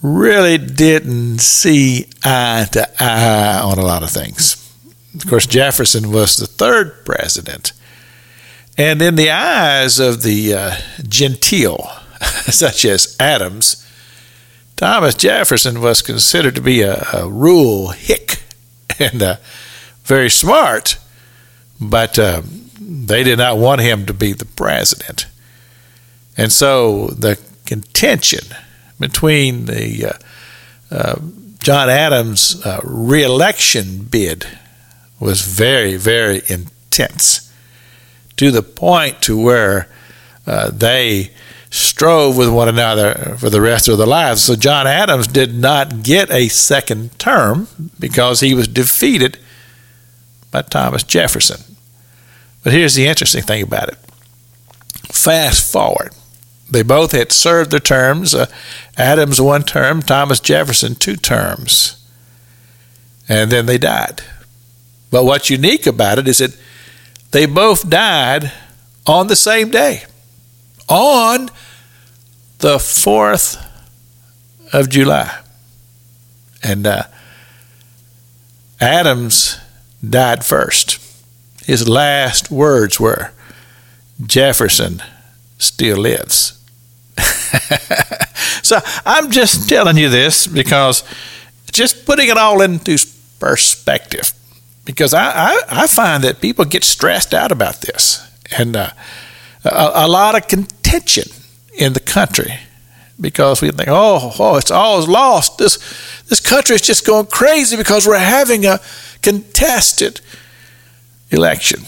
really 0.02 0.58
didn't 0.58 1.38
see 1.38 2.06
eye 2.22 2.66
to 2.72 2.88
eye 3.02 3.60
on 3.60 3.78
a 3.78 3.84
lot 3.84 4.02
of 4.02 4.10
things. 4.10 4.56
Of 5.14 5.26
course, 5.26 5.46
Jefferson 5.46 6.12
was 6.12 6.36
the 6.36 6.46
third 6.46 7.04
president. 7.04 7.72
And 8.76 9.02
in 9.02 9.16
the 9.16 9.30
eyes 9.30 9.98
of 9.98 10.22
the 10.22 10.54
uh, 10.54 10.76
genteel, 11.08 11.90
such 12.46 12.84
as 12.84 13.16
Adams, 13.18 13.87
Thomas 14.78 15.16
Jefferson 15.16 15.80
was 15.80 16.02
considered 16.02 16.54
to 16.54 16.60
be 16.60 16.82
a, 16.82 17.04
a 17.12 17.92
hick 17.94 18.44
and 19.00 19.20
uh, 19.20 19.36
very 20.04 20.30
smart, 20.30 20.98
but 21.80 22.16
uh, 22.16 22.42
they 22.80 23.24
did 23.24 23.38
not 23.38 23.58
want 23.58 23.80
him 23.80 24.06
to 24.06 24.14
be 24.14 24.32
the 24.32 24.44
president. 24.44 25.26
And 26.36 26.52
so 26.52 27.08
the 27.08 27.40
contention 27.66 28.54
between 29.00 29.64
the 29.64 30.14
uh, 30.14 30.94
uh, 30.94 31.20
John 31.58 31.90
Adams' 31.90 32.64
uh, 32.64 32.78
reelection 32.84 34.04
bid 34.04 34.46
was 35.18 35.40
very, 35.40 35.96
very 35.96 36.40
intense 36.46 37.52
to 38.36 38.52
the 38.52 38.62
point 38.62 39.22
to 39.22 39.36
where 39.42 39.88
uh, 40.46 40.70
they 40.70 41.32
strove 41.70 42.36
with 42.36 42.48
one 42.48 42.68
another 42.68 43.36
for 43.38 43.50
the 43.50 43.60
rest 43.60 43.88
of 43.88 43.98
their 43.98 44.06
lives. 44.06 44.42
So 44.42 44.56
John 44.56 44.86
Adams 44.86 45.26
did 45.26 45.54
not 45.54 46.02
get 46.02 46.30
a 46.30 46.48
second 46.48 47.18
term 47.18 47.68
because 47.98 48.40
he 48.40 48.54
was 48.54 48.68
defeated 48.68 49.38
by 50.50 50.62
Thomas 50.62 51.02
Jefferson. 51.02 51.76
But 52.62 52.72
here's 52.72 52.94
the 52.94 53.06
interesting 53.06 53.42
thing 53.42 53.62
about 53.62 53.88
it. 53.88 53.98
Fast 55.12 55.70
forward. 55.70 56.12
They 56.70 56.82
both 56.82 57.12
had 57.12 57.32
served 57.32 57.70
their 57.70 57.80
terms. 57.80 58.34
Uh, 58.34 58.46
Adams 58.96 59.40
one 59.40 59.62
term, 59.62 60.02
Thomas 60.02 60.40
Jefferson 60.40 60.94
two 60.94 61.16
terms. 61.16 61.94
And 63.28 63.50
then 63.50 63.66
they 63.66 63.78
died. 63.78 64.22
But 65.10 65.24
what's 65.24 65.50
unique 65.50 65.86
about 65.86 66.18
it 66.18 66.28
is 66.28 66.38
that 66.38 66.56
they 67.30 67.46
both 67.46 67.88
died 67.88 68.52
on 69.06 69.26
the 69.26 69.36
same 69.36 69.70
day 69.70 70.04
on 70.88 71.50
the 72.58 72.76
4th 72.76 73.64
of 74.72 74.88
July. 74.88 75.40
And 76.62 76.86
uh, 76.86 77.04
Adams 78.80 79.58
died 80.08 80.44
first. 80.44 80.98
His 81.64 81.88
last 81.88 82.50
words 82.50 82.98
were 82.98 83.32
Jefferson 84.24 85.02
still 85.58 85.98
lives. 85.98 86.54
so 88.62 88.78
I'm 89.04 89.30
just 89.30 89.68
telling 89.68 89.96
you 89.96 90.08
this 90.08 90.46
because 90.46 91.04
just 91.72 92.06
putting 92.06 92.28
it 92.28 92.36
all 92.36 92.60
into 92.60 92.96
perspective. 93.38 94.32
Because 94.84 95.12
I, 95.12 95.30
I, 95.30 95.62
I 95.68 95.86
find 95.86 96.24
that 96.24 96.40
people 96.40 96.64
get 96.64 96.82
stressed 96.82 97.34
out 97.34 97.52
about 97.52 97.82
this. 97.82 98.26
And 98.56 98.74
uh, 98.74 98.90
a, 99.64 99.90
a 99.94 100.08
lot 100.08 100.34
of 100.34 100.48
contention 100.88 101.30
in 101.74 101.92
the 101.92 102.00
country 102.00 102.54
because 103.20 103.60
we 103.60 103.70
think, 103.70 103.88
oh, 103.88 104.32
oh, 104.38 104.56
it's 104.56 104.70
all 104.70 105.04
lost. 105.06 105.58
This 105.58 105.78
this 106.28 106.40
country 106.40 106.76
is 106.76 106.82
just 106.82 107.06
going 107.06 107.26
crazy 107.26 107.76
because 107.76 108.06
we're 108.06 108.18
having 108.18 108.64
a 108.64 108.80
contested 109.22 110.20
election. 111.30 111.80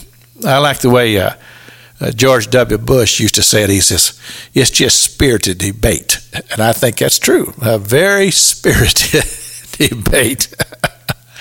I 0.45 0.59
like 0.59 0.81
the 0.81 0.91
way 0.91 1.19
uh, 1.19 1.35
uh, 2.01 2.11
George 2.11 2.51
W. 2.51 2.79
Bush 2.79 3.21
used 3.21 3.35
to 3.37 3.43
say 3.43 3.63
it. 3.65 3.71
He 3.71 3.81
says, 3.81 4.19
"It's 4.55 4.71
just 4.71 5.03
spirited 5.03 5.59
debate," 5.59 6.19
and 6.51 6.61
I 6.61 6.73
think 6.73 6.99
that's 6.99 7.19
true. 7.19 7.55
A 7.63 7.79
very 7.79 8.31
spirited 8.51 9.25
debate. 9.73 10.55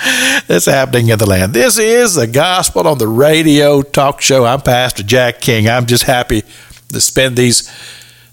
that's 0.47 0.65
happening 0.65 1.09
in 1.09 1.19
the 1.19 1.25
land. 1.25 1.53
This 1.53 1.77
is 1.77 2.15
the 2.15 2.27
gospel 2.27 2.87
on 2.87 2.99
the 2.99 3.07
radio 3.07 3.81
talk 3.81 4.21
show. 4.21 4.45
I'm 4.45 4.61
Pastor 4.61 5.03
Jack 5.03 5.41
King. 5.41 5.67
I'm 5.67 5.85
just 5.87 6.03
happy 6.03 6.43
to 6.89 7.01
spend 7.01 7.37
these 7.37 7.69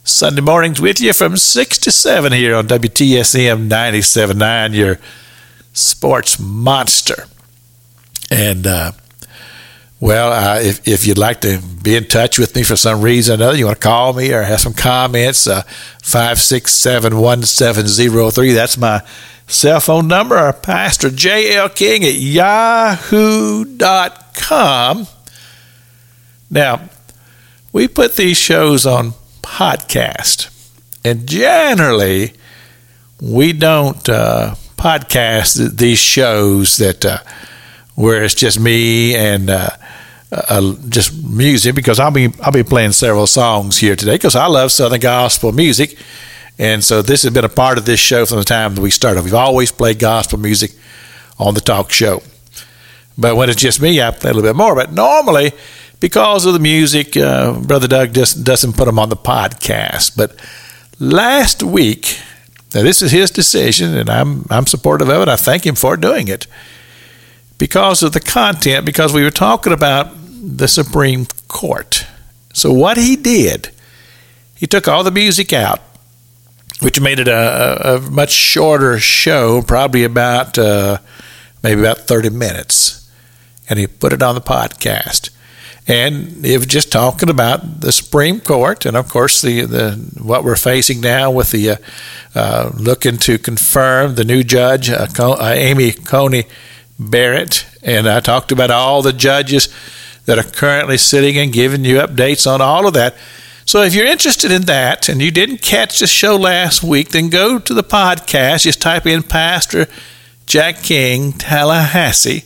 Sunday 0.05 0.41
mornings 0.41 0.81
with 0.81 1.01
you 1.01 1.13
from 1.13 1.37
6 1.37 1.79
to 1.79 1.91
7 1.91 2.33
here 2.33 2.55
on 2.55 2.69
WTSM 2.69 3.69
97.9, 3.69 4.75
your 4.75 4.99
sports 5.73 6.39
monster. 6.39 7.27
And, 8.31 8.67
uh, 8.67 8.93
well, 9.99 10.33
uh, 10.33 10.61
if, 10.61 10.87
if 10.87 11.07
you'd 11.07 11.19
like 11.19 11.41
to 11.41 11.61
be 11.83 11.97
in 11.97 12.05
touch 12.07 12.39
with 12.39 12.55
me 12.55 12.63
for 12.63 12.77
some 12.77 13.01
reason 13.01 13.41
or 13.41 13.45
another, 13.45 13.59
you 13.59 13.67
want 13.67 13.81
to 13.81 13.85
call 13.87 14.13
me 14.13 14.33
or 14.33 14.43
have 14.43 14.61
some 14.61 14.75
comments, 14.75 15.47
uh, 15.47 15.63
567 16.03 17.19
1703. 17.19 18.53
That's 18.53 18.77
my 18.79 19.03
cell 19.49 19.81
phone 19.81 20.07
number 20.07 20.39
or 20.39 20.53
Pastor 20.53 21.11
J.L. 21.11 21.69
King 21.71 22.05
at 22.05 22.15
yahoo.com. 22.15 23.77
Now, 26.51 26.89
we 27.77 27.87
put 27.87 28.17
these 28.17 28.39
shows 28.39 28.87
on 28.87 29.13
podcast, 29.43 30.49
and 31.05 31.27
generally, 31.29 32.33
we 33.21 33.53
don't 33.53 34.09
uh, 34.09 34.55
podcast 34.79 35.77
these 35.77 35.99
shows 35.99 36.79
that 36.79 37.05
uh, 37.05 37.19
where 37.95 38.25
it's 38.25 38.35
just 38.35 38.59
me 38.59 39.15
and 39.15 39.51
uh, 39.51 39.69
just 40.89 41.23
music 41.23 41.75
because 41.75 42.01
I'll 42.01 42.11
be 42.11 42.33
I'll 42.43 42.51
be 42.51 42.63
playing 42.63 42.93
several 42.93 43.27
songs 43.27 43.77
here 43.77 43.95
today 43.95 44.15
because 44.15 44.37
I 44.37 44.47
love 44.47 44.73
Southern 44.73 45.01
gospel 45.01 45.53
music 45.53 45.99
and 46.59 46.83
so 46.83 47.03
this 47.03 47.25
has 47.25 47.35
been 47.35 47.45
a 47.45 47.51
part 47.51 47.77
of 47.77 47.85
this 47.85 48.01
show 48.01 48.25
from 48.25 48.39
the 48.39 48.45
time 48.45 48.75
that 48.75 48.81
we 48.81 48.91
started. 48.91 49.23
We've 49.23 49.35
always 49.35 49.71
played 49.71 49.99
gospel 49.99 50.39
music 50.39 50.71
on 51.39 51.53
the 51.53 51.61
talk 51.61 51.91
show. 51.91 52.23
But 53.19 53.37
when 53.37 53.49
it's 53.49 53.61
just 53.61 53.81
me, 53.81 54.01
I 54.01 54.11
play 54.13 54.31
a 54.31 54.35
little 54.35 54.49
bit 54.49 54.57
more. 54.57 54.75
But 54.75 54.93
normally, 54.93 55.53
because 56.07 56.47
of 56.47 56.53
the 56.53 56.61
music, 56.61 57.17
uh, 57.17 57.53
Brother 57.53 57.89
Doug 57.89 58.15
just 58.15 58.45
doesn't 58.45 58.75
put 58.77 58.85
them 58.85 58.97
on 58.97 59.09
the 59.09 59.17
podcast. 59.17 60.17
But 60.17 60.41
last 61.01 61.65
week, 61.65 62.21
now 62.73 62.85
this 62.85 63.03
is 63.03 63.11
his 63.11 63.33
decision, 63.33 63.97
and 63.97 64.09
I'm 64.09 64.47
I'm 64.49 64.69
supportive 64.69 65.09
of 65.09 65.23
it. 65.23 65.29
I 65.29 65.35
thank 65.35 65.67
him 65.67 65.75
for 65.75 65.97
doing 65.97 66.29
it 66.29 66.47
because 67.59 68.05
of 68.05 68.13
the 68.13 68.21
content. 68.21 68.87
Because 68.87 69.13
we 69.13 69.25
were 69.25 69.33
talking 69.33 69.73
about 69.73 70.11
the 70.31 70.69
Supreme 70.69 71.27
Court. 71.49 72.07
So 72.53 72.73
what 72.73 72.99
he 72.99 73.17
did, 73.17 73.71
he 74.55 74.69
took 74.69 74.87
all 74.87 75.03
the 75.03 75.11
music 75.11 75.53
out 75.53 75.81
which 76.81 77.01
made 77.01 77.19
it 77.19 77.27
a, 77.27 77.97
a, 77.97 78.01
much 78.11 78.31
shorter 78.31 78.99
show, 78.99 79.63
probably 79.63 80.05
about 80.05 80.59
uh, 80.59 80.99
maybe 81.63 81.81
about 81.81 82.01
30 82.01 82.29
minutes. 82.29 83.11
And 83.71 83.79
he 83.79 83.87
put 83.87 84.13
it 84.13 84.23
on 84.23 84.35
the 84.35 84.43
podcast. 84.43 85.31
And 85.89 86.43
was 86.43 86.67
just 86.67 86.91
talking 86.91 87.31
about 87.31 87.81
the 87.81 87.93
Supreme 87.93 88.41
Court, 88.41 88.87
and 88.87 88.97
of 88.97 89.09
course 89.09 89.41
the, 89.41 89.61
the 89.63 89.93
what 90.21 90.43
we're 90.43 90.57
facing 90.57 91.01
now 91.01 91.31
with 91.31 91.53
the 91.53 91.71
uh, 91.71 91.77
uh, 92.35 92.71
looking 92.75 93.19
to 93.19 93.39
confirm 93.39 94.17
the 94.17 94.25
new 94.25 94.43
judge, 94.43 94.91
uh, 94.91 95.07
uh, 95.19 95.53
Amy 95.55 95.93
Coney 95.93 96.45
Barrett, 96.99 97.67
and 97.85 98.09
I 98.09 98.19
talked 98.19 98.51
about 98.51 98.73
all 98.73 99.01
the 99.03 99.13
judges 99.13 99.69
that 100.25 100.39
are 100.39 100.51
currently 100.51 100.99
sitting 100.99 101.39
and 101.39 101.53
giving 101.53 101.85
you 101.85 101.99
updates 101.99 102.53
on 102.53 102.61
all 102.61 102.89
of 102.89 102.95
that. 102.95 103.15
So 103.65 103.83
if 103.83 103.95
you're 103.95 104.07
interested 104.07 104.51
in 104.51 104.63
that 104.63 105.09
and 105.09 105.23
you 105.23 105.31
didn't 105.31 105.63
catch 105.63 106.01
the 106.01 106.07
show 106.07 106.37
last 106.37 106.83
week, 106.83 107.11
then 107.11 107.31
go 107.31 107.59
to 107.59 107.75
the 107.75 107.83
podcast. 107.83 108.63
Just 108.63 108.83
type 108.83 109.07
in 109.07 109.23
Pastor 109.23 109.87
Jack 110.47 110.83
King 110.83 111.33
Tallahassee 111.33 112.45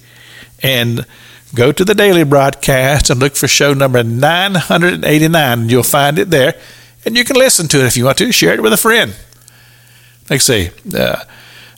and 0.62 1.06
go 1.54 1.72
to 1.72 1.84
the 1.84 1.94
daily 1.94 2.24
broadcast 2.24 3.10
and 3.10 3.20
look 3.20 3.36
for 3.36 3.48
show 3.48 3.74
number 3.74 4.02
989. 4.02 5.68
You'll 5.68 5.82
find 5.82 6.18
it 6.18 6.30
there. 6.30 6.54
And 7.04 7.16
you 7.16 7.24
can 7.24 7.36
listen 7.36 7.68
to 7.68 7.80
it 7.80 7.86
if 7.86 7.96
you 7.96 8.04
want 8.04 8.18
to. 8.18 8.32
Share 8.32 8.54
it 8.54 8.62
with 8.62 8.72
a 8.72 8.76
friend. 8.76 9.14
Like 10.28 10.36
I 10.36 10.38
say, 10.38 10.70
uh, 10.96 11.24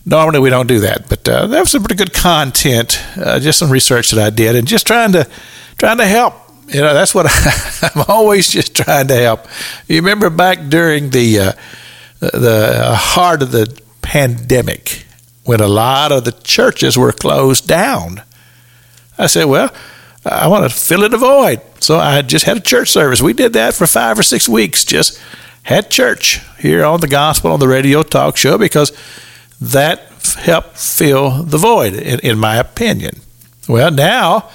normally 0.04 0.40
we 0.40 0.50
don't 0.50 0.66
do 0.66 0.80
that, 0.80 1.08
but 1.08 1.28
uh, 1.28 1.46
that 1.46 1.60
was 1.60 1.70
some 1.70 1.82
pretty 1.82 1.94
good 1.94 2.12
content. 2.12 3.00
Uh, 3.16 3.38
just 3.38 3.58
some 3.58 3.70
research 3.70 4.10
that 4.10 4.22
I 4.22 4.30
did, 4.30 4.56
and 4.56 4.66
just 4.66 4.86
trying 4.86 5.12
to 5.12 5.28
trying 5.78 5.98
to 5.98 6.06
help 6.06 6.34
you 6.68 6.80
know, 6.80 6.94
that's 6.94 7.14
what 7.14 7.26
I, 7.28 7.90
am 7.94 8.04
always 8.08 8.48
just 8.48 8.74
trying 8.74 9.08
to 9.08 9.16
help. 9.16 9.46
You 9.88 9.96
remember 9.96 10.30
back 10.30 10.68
during 10.68 11.10
the 11.10 11.38
uh, 11.38 11.52
the 12.20 12.94
heart 12.96 13.42
of 13.42 13.52
the 13.52 13.80
pandemic 14.00 15.04
when 15.44 15.60
a 15.60 15.68
lot 15.68 16.12
of 16.12 16.24
the 16.24 16.32
churches 16.32 16.96
were 16.96 17.12
closed 17.12 17.66
down. 17.66 18.22
I 19.18 19.26
said, 19.26 19.44
well, 19.44 19.72
I 20.24 20.48
want 20.48 20.70
to 20.70 20.76
fill 20.76 21.04
in 21.04 21.14
a 21.14 21.18
void. 21.18 21.60
So 21.80 21.98
I 21.98 22.22
just 22.22 22.44
had 22.44 22.56
a 22.56 22.60
church 22.60 22.90
service. 22.90 23.20
We 23.20 23.32
did 23.32 23.54
that 23.54 23.74
for 23.74 23.86
five 23.86 24.18
or 24.18 24.22
six 24.22 24.48
weeks, 24.48 24.84
just 24.84 25.20
had 25.64 25.90
church 25.90 26.40
here 26.58 26.84
on 26.84 27.00
the 27.00 27.08
gospel 27.08 27.52
on 27.52 27.60
the 27.60 27.68
radio 27.68 28.02
talk 28.02 28.36
show 28.36 28.58
because 28.58 28.92
that 29.60 30.08
helped 30.38 30.76
fill 30.76 31.42
the 31.42 31.58
void, 31.58 31.94
in, 31.94 32.20
in 32.20 32.38
my 32.38 32.56
opinion. 32.56 33.20
Well, 33.68 33.90
now 33.90 34.50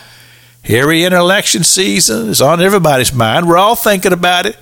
here 0.64 0.88
we 0.88 1.06
in 1.06 1.14
election 1.14 1.64
season. 1.64 2.30
It's 2.30 2.42
on 2.42 2.62
everybody's 2.62 3.14
mind. 3.14 3.48
We're 3.48 3.58
all 3.58 3.76
thinking 3.76 4.14
about 4.14 4.46
it. 4.46 4.58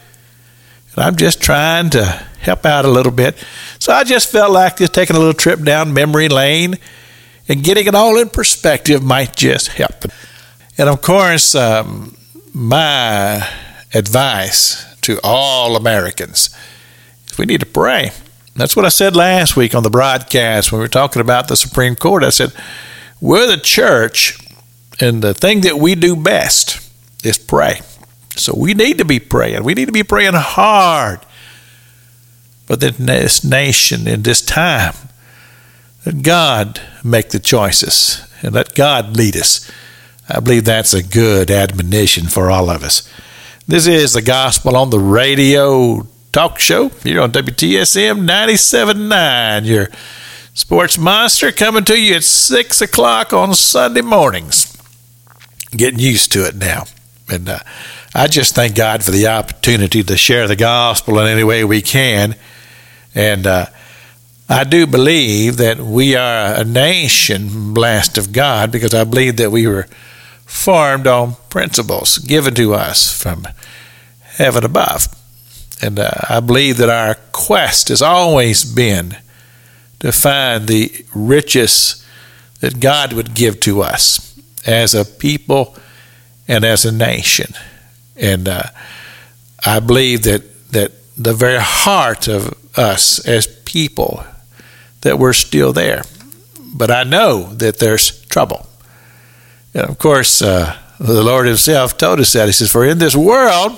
And 0.95 1.03
I'm 1.03 1.15
just 1.15 1.41
trying 1.41 1.89
to 1.91 2.03
help 2.05 2.65
out 2.65 2.85
a 2.85 2.89
little 2.89 3.11
bit. 3.11 3.43
So 3.79 3.91
I 3.91 4.03
just 4.03 4.31
felt 4.31 4.51
like 4.51 4.77
just 4.77 4.93
taking 4.93 5.15
a 5.15 5.19
little 5.19 5.33
trip 5.33 5.61
down 5.63 5.93
memory 5.93 6.29
lane 6.29 6.75
and 7.47 7.63
getting 7.63 7.87
it 7.87 7.95
all 7.95 8.17
in 8.17 8.29
perspective 8.29 9.03
might 9.03 9.35
just 9.35 9.69
help. 9.69 10.05
And 10.77 10.89
of 10.89 11.01
course, 11.01 11.55
um, 11.55 12.17
my 12.53 13.47
advice 13.93 14.85
to 15.01 15.19
all 15.23 15.75
Americans 15.75 16.49
is 17.27 17.37
we 17.37 17.45
need 17.45 17.59
to 17.59 17.65
pray. 17.65 18.11
That's 18.55 18.75
what 18.75 18.85
I 18.85 18.89
said 18.89 19.15
last 19.15 19.57
week 19.57 19.75
on 19.75 19.83
the 19.83 19.89
broadcast 19.89 20.71
when 20.71 20.79
we 20.79 20.85
were 20.85 20.89
talking 20.89 21.21
about 21.21 21.49
the 21.49 21.57
Supreme 21.57 21.95
Court. 21.95 22.23
I 22.23 22.29
said, 22.29 22.53
we're 23.19 23.47
the 23.47 23.57
church, 23.57 24.37
and 25.01 25.21
the 25.21 25.33
thing 25.33 25.61
that 25.61 25.77
we 25.77 25.95
do 25.95 26.15
best 26.15 26.79
is 27.25 27.37
pray. 27.37 27.81
So 28.37 28.53
we 28.55 28.73
need 28.73 28.97
to 28.99 29.05
be 29.05 29.19
praying. 29.19 29.63
We 29.63 29.73
need 29.73 29.85
to 29.85 29.91
be 29.91 30.03
praying 30.03 30.33
hard 30.35 31.19
for 32.65 32.75
this 32.75 33.43
nation 33.43 34.07
in 34.07 34.23
this 34.23 34.41
time. 34.41 34.93
Let 36.05 36.21
God 36.21 36.81
make 37.03 37.29
the 37.29 37.39
choices 37.39 38.21
and 38.43 38.53
let 38.53 38.75
God 38.75 39.17
lead 39.17 39.35
us. 39.35 39.69
I 40.29 40.39
believe 40.39 40.65
that's 40.65 40.93
a 40.93 41.01
good 41.01 41.49
admonition 41.49 42.27
for 42.27 42.51
all 42.51 42.69
of 42.69 42.83
us. 42.83 43.09
This 43.67 43.87
is 43.87 44.13
the 44.13 44.21
Gospel 44.21 44.75
on 44.75 44.91
the 44.91 44.99
Radio 44.99 46.07
talk 46.31 46.59
show 46.59 46.89
here 46.89 47.21
on 47.21 47.31
WTSM 47.31 48.27
97.9. 48.27 49.65
Your 49.65 49.89
sports 50.53 50.97
monster 50.99 51.51
coming 51.51 51.83
to 51.85 51.99
you 51.99 52.15
at 52.15 52.23
6 52.23 52.81
o'clock 52.81 53.33
on 53.33 53.55
Sunday 53.55 54.01
mornings. 54.01 54.77
Getting 55.71 55.99
used 55.99 56.31
to 56.33 56.45
it 56.45 56.55
now. 56.55 56.83
And 57.27 57.49
uh, 57.49 57.59
I 58.13 58.27
just 58.27 58.53
thank 58.53 58.75
God 58.75 59.03
for 59.03 59.09
the 59.09 59.25
opportunity 59.25 60.03
to 60.03 60.17
share 60.17 60.47
the 60.47 60.55
gospel 60.55 61.17
in 61.17 61.25
any 61.27 61.43
way 61.43 61.63
we 61.63 61.81
can. 61.81 62.35
And 63.15 63.47
uh, 63.47 63.65
I 64.47 64.63
do 64.63 64.85
believe 64.85 65.57
that 65.57 65.79
we 65.79 66.15
are 66.15 66.53
a 66.53 66.63
nation 66.63 67.73
blessed 67.73 68.17
of 68.17 68.31
God 68.31 68.71
because 68.71 68.93
I 68.93 69.03
believe 69.03 69.37
that 69.37 69.51
we 69.51 69.65
were 69.65 69.87
formed 70.45 71.07
on 71.07 71.35
principles 71.49 72.19
given 72.19 72.53
to 72.55 72.73
us 72.75 73.11
from 73.11 73.47
heaven 74.21 74.63
above. 74.63 75.07
And 75.81 75.99
uh, 75.99 76.11
I 76.29 76.39
believe 76.39 76.77
that 76.77 76.89
our 76.89 77.15
quest 77.31 77.89
has 77.89 78.01
always 78.01 78.63
been 78.63 79.17
to 79.99 80.11
find 80.11 80.67
the 80.67 81.05
riches 81.13 82.05
that 82.59 82.79
God 82.79 83.13
would 83.13 83.33
give 83.33 83.59
to 83.61 83.81
us 83.81 84.39
as 84.65 84.93
a 84.93 85.05
people 85.05 85.75
and 86.47 86.63
as 86.63 86.85
a 86.85 86.91
nation. 86.91 87.53
And 88.15 88.47
uh, 88.47 88.63
I 89.65 89.79
believe 89.79 90.23
that, 90.23 90.71
that 90.71 90.91
the 91.17 91.33
very 91.33 91.59
heart 91.59 92.27
of 92.27 92.53
us 92.77 93.25
as 93.27 93.47
people, 93.47 94.23
that 95.05 95.17
we're 95.17 95.33
still 95.33 95.71
there. 95.71 96.03
But 96.59 96.91
I 96.91 97.03
know 97.03 97.53
that 97.53 97.79
there's 97.79 98.21
trouble. 98.25 98.67
And 99.73 99.89
of 99.89 99.97
course, 99.97 100.41
uh, 100.41 100.77
the 100.99 101.23
Lord 101.23 101.47
Himself 101.47 101.97
told 101.97 102.19
us 102.19 102.33
that. 102.33 102.47
He 102.47 102.51
says, 102.51 102.71
For 102.71 102.85
in 102.85 102.97
this 102.97 103.15
world, 103.15 103.71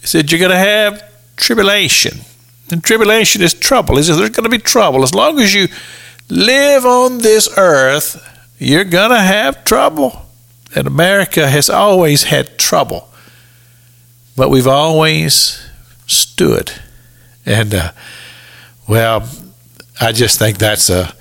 He 0.00 0.06
said, 0.06 0.30
you're 0.30 0.40
going 0.40 0.50
to 0.50 0.56
have 0.56 1.02
tribulation. 1.36 2.20
And 2.70 2.82
tribulation 2.82 3.42
is 3.42 3.54
trouble. 3.54 3.96
He 3.96 4.02
says, 4.02 4.18
There's 4.18 4.30
going 4.30 4.50
to 4.50 4.50
be 4.50 4.58
trouble. 4.58 5.02
As 5.02 5.14
long 5.14 5.38
as 5.38 5.54
you 5.54 5.68
live 6.28 6.84
on 6.84 7.18
this 7.18 7.48
earth, 7.56 8.20
you're 8.58 8.84
going 8.84 9.10
to 9.10 9.20
have 9.20 9.64
trouble. 9.64 10.26
And 10.74 10.86
America 10.86 11.48
has 11.48 11.70
always 11.70 12.24
had 12.24 12.58
trouble 12.58 13.08
but 14.36 14.50
we've 14.50 14.66
always 14.66 15.66
stood. 16.06 16.70
And, 17.46 17.74
uh, 17.74 17.92
well, 18.86 19.26
I 20.00 20.12
just 20.12 20.38
think 20.38 20.58
that's 20.58 20.90
uh, 20.90 21.12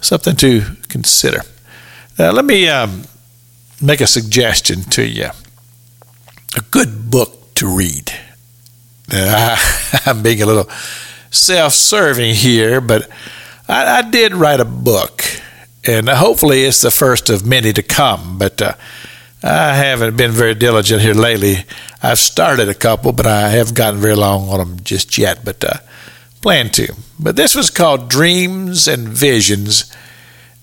something 0.00 0.36
to 0.36 0.62
consider. 0.88 1.42
Now, 2.18 2.32
let 2.32 2.44
me 2.44 2.68
um, 2.68 3.04
make 3.80 4.00
a 4.00 4.06
suggestion 4.06 4.82
to 4.90 5.06
you 5.06 5.30
a 6.56 6.60
good 6.70 7.10
book 7.10 7.54
to 7.54 7.66
read. 7.66 8.12
Now, 9.10 9.54
I, 9.58 10.00
am 10.06 10.22
being 10.22 10.42
a 10.42 10.46
little 10.46 10.68
self 11.30 11.72
serving 11.72 12.34
here, 12.34 12.80
but 12.80 13.08
I, 13.68 13.98
I, 13.98 14.10
did 14.10 14.34
write 14.34 14.60
a 14.60 14.64
book, 14.64 15.24
and 15.84 16.08
hopefully 16.08 16.64
it's 16.64 16.80
the 16.80 16.90
first 16.90 17.30
of 17.30 17.46
many 17.46 17.72
to 17.72 17.82
come. 17.82 18.38
But 18.38 18.60
uh, 18.60 18.74
I 19.42 19.74
haven't 19.74 20.16
been 20.16 20.32
very 20.32 20.54
diligent 20.54 21.02
here 21.02 21.14
lately. 21.14 21.64
I've 22.02 22.18
started 22.18 22.68
a 22.68 22.74
couple, 22.74 23.12
but 23.12 23.26
I 23.26 23.48
haven't 23.48 23.76
gotten 23.76 24.00
very 24.00 24.16
long 24.16 24.48
on 24.48 24.58
them 24.58 24.80
just 24.82 25.16
yet, 25.16 25.44
but 25.44 25.62
uh, 25.64 25.78
plan 26.42 26.70
to. 26.70 26.94
But 27.22 27.36
this 27.36 27.54
was 27.54 27.68
called 27.68 28.08
Dreams 28.08 28.88
and 28.88 29.06
Visions 29.08 29.94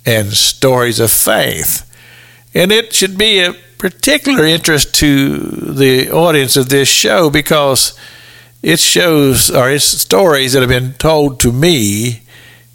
and 0.06 0.34
Stories 0.34 1.00
of 1.00 1.12
Faith. 1.12 1.84
And 2.54 2.72
it 2.72 2.94
should 2.94 3.18
be 3.18 3.40
a 3.40 3.54
particular 3.78 4.44
interest 4.44 4.96
to 4.96 5.38
the 5.38 6.10
audience 6.10 6.58
of 6.58 6.70
this 6.70 6.90
show 6.90 7.30
because 7.30 7.98
it 8.64 8.80
shows, 8.80 9.52
or 9.52 9.70
it's 9.70 9.86
stories 9.86 10.54
that 10.54 10.62
have 10.62 10.70
been 10.70 10.94
told 10.94 11.40
to 11.42 11.52
me 11.52 12.22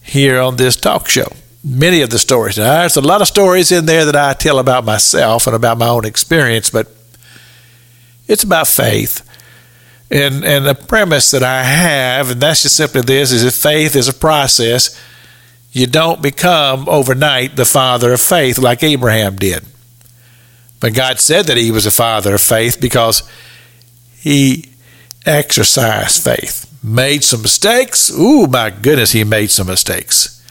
here 0.01 0.41
on 0.41 0.57
this 0.57 0.77
talk 0.77 1.09
show 1.09 1.33
many 1.65 2.01
of 2.03 2.11
the 2.11 2.19
stories. 2.19 2.59
Now, 2.59 2.81
there's 2.81 2.97
a 2.97 3.01
lot 3.01 3.21
of 3.21 3.29
stories 3.29 3.73
in 3.73 3.87
there 3.87 4.05
that 4.05 4.17
I 4.17 4.33
tell 4.35 4.59
about 4.59 4.85
myself 4.85 5.47
and 5.47 5.55
about 5.55 5.79
my 5.79 5.89
own 5.89 6.05
experience, 6.05 6.71
but 6.71 6.89
it's 8.27 8.45
about 8.45 8.69
faith. 8.69 9.29
And, 10.13 10.45
and 10.45 10.67
the 10.67 10.75
premise 10.75 11.31
that 11.31 11.43
I 11.43 11.65
have, 11.65 12.31
and 12.31 12.41
that's 12.41 12.63
just 12.63 12.77
simply 12.77 13.01
this, 13.01 13.33
is 13.33 13.45
that 13.45 13.53
faith 13.53 13.97
is 13.97 14.09
a 14.09 14.15
process. 14.15 15.01
You 15.73 15.87
don't 15.87 16.21
become 16.21 16.89
overnight 16.89 17.57
the 17.57 17.65
father 17.65 18.13
of 18.13 18.21
faith 18.21 18.59
like 18.59 18.83
Abraham 18.83 19.37
did. 19.37 19.65
But 20.81 20.95
God 20.95 21.19
said 21.19 21.47
that 21.47 21.57
he 21.57 21.71
was 21.71 21.87
a 21.87 21.91
father 21.91 22.35
of 22.35 22.41
faith 22.43 22.79
because 22.81 23.23
he 24.19 24.69
exercised 25.25 26.23
faith. 26.23 26.69
Made 26.85 27.25
some 27.25 27.43
mistakes. 27.43 28.11
Ooh, 28.11 28.47
my 28.47 28.69
goodness, 28.71 29.13
he 29.13 29.25
made 29.25 29.51
some 29.51 29.69
mistakes 29.69 30.43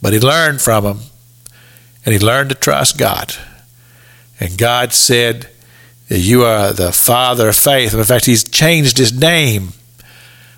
but 0.00 0.12
he 0.12 0.20
learned 0.20 0.60
from 0.60 0.84
them 0.84 1.00
and 2.04 2.12
he 2.12 2.18
learned 2.18 2.50
to 2.50 2.54
trust 2.54 2.98
God. 2.98 3.34
And 4.40 4.56
God 4.56 4.92
said, 4.92 5.48
You 6.08 6.44
are 6.44 6.72
the 6.72 6.92
father 6.92 7.48
of 7.48 7.56
faith. 7.56 7.94
In 7.94 8.02
fact, 8.04 8.24
he's 8.24 8.44
changed 8.44 8.98
his 8.98 9.12
name 9.12 9.70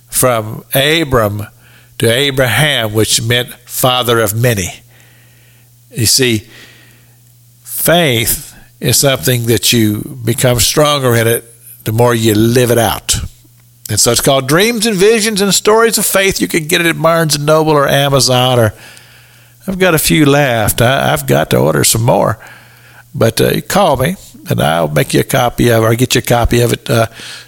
from 0.09 0.65
Abram 0.75 1.43
to 1.99 2.11
Abraham, 2.11 2.95
which 2.95 3.23
meant 3.23 3.53
father 3.67 4.21
of 4.21 4.35
many. 4.35 4.81
You 5.91 6.07
see, 6.07 6.49
faith 7.63 8.57
is 8.79 8.97
something 8.97 9.47
that 9.47 9.73
you 9.73 10.21
become 10.25 10.61
stronger 10.61 11.15
in 11.17 11.27
it 11.27 11.45
the 11.85 11.93
more 11.93 12.15
you 12.15 12.35
live 12.35 12.71
it 12.71 12.79
out. 12.79 13.17
And 13.89 13.99
so 13.99 14.13
it's 14.13 14.21
called 14.21 14.47
Dreams 14.47 14.87
and 14.87 14.97
Visions 14.97 15.41
and 15.41 15.53
Stories 15.53 15.99
of 15.99 16.07
Faith. 16.07 16.41
You 16.41 16.47
can 16.47 16.69
get 16.69 16.81
it 16.81 16.87
at 16.87 17.01
Barnes 17.01 17.35
and 17.35 17.45
Noble 17.45 17.73
or 17.73 17.89
Amazon 17.89 18.61
or 18.61 18.75
I've 19.67 19.79
got 19.79 19.95
a 19.95 19.99
few 19.99 20.27
left. 20.27 20.81
I, 20.81 21.11
have 21.11 21.27
got 21.27 21.51
to 21.51 21.59
order 21.59 21.85
some 21.85 22.03
more. 22.03 22.39
But 23.14 23.40
uh, 23.40 23.61
call 23.62 23.96
me 23.96 24.16
and 24.49 24.61
I'll 24.61 24.88
make 24.88 25.14
you 25.14 25.20
a 25.20 25.25
copy 25.25 25.68
of 25.70 25.83
it 25.83 25.87
or 25.87 25.94
get 25.94 26.14
you 26.14 26.20
a 26.20 26.23
copy 26.23 26.61
of 26.61 26.73
it. 26.73 26.88
Uh, 26.88 27.07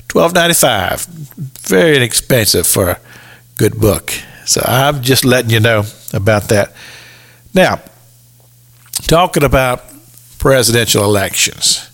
Twelve 0.09 0.35
ninety 0.35 0.55
five. 0.55 1.07
Very 1.07 1.97
inexpensive 1.97 2.67
for 2.67 2.91
a 2.91 3.01
good 3.57 3.81
book. 3.81 4.13
So 4.45 4.61
I'm 4.63 5.01
just 5.01 5.25
letting 5.25 5.51
you 5.51 5.61
know 5.61 5.85
about 6.13 6.49
that. 6.49 6.75
Now, 7.55 7.81
talking 9.07 9.43
about 9.43 9.85
presidential 10.39 11.05
elections. 11.05 11.89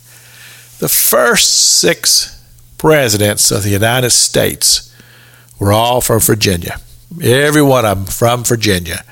The 0.81 0.89
first 0.89 1.79
six 1.79 2.43
presidents 2.77 3.51
of 3.51 3.63
the 3.63 3.71
United 3.71 4.11
States 4.11 4.93
were 5.61 5.73
all 5.73 6.01
from 6.01 6.21
Virginia. 6.21 6.81
Every 7.23 7.63
one 7.63 7.85
of 7.85 7.99
them 7.99 8.07
from 8.07 8.45
Virginia. 8.45 9.05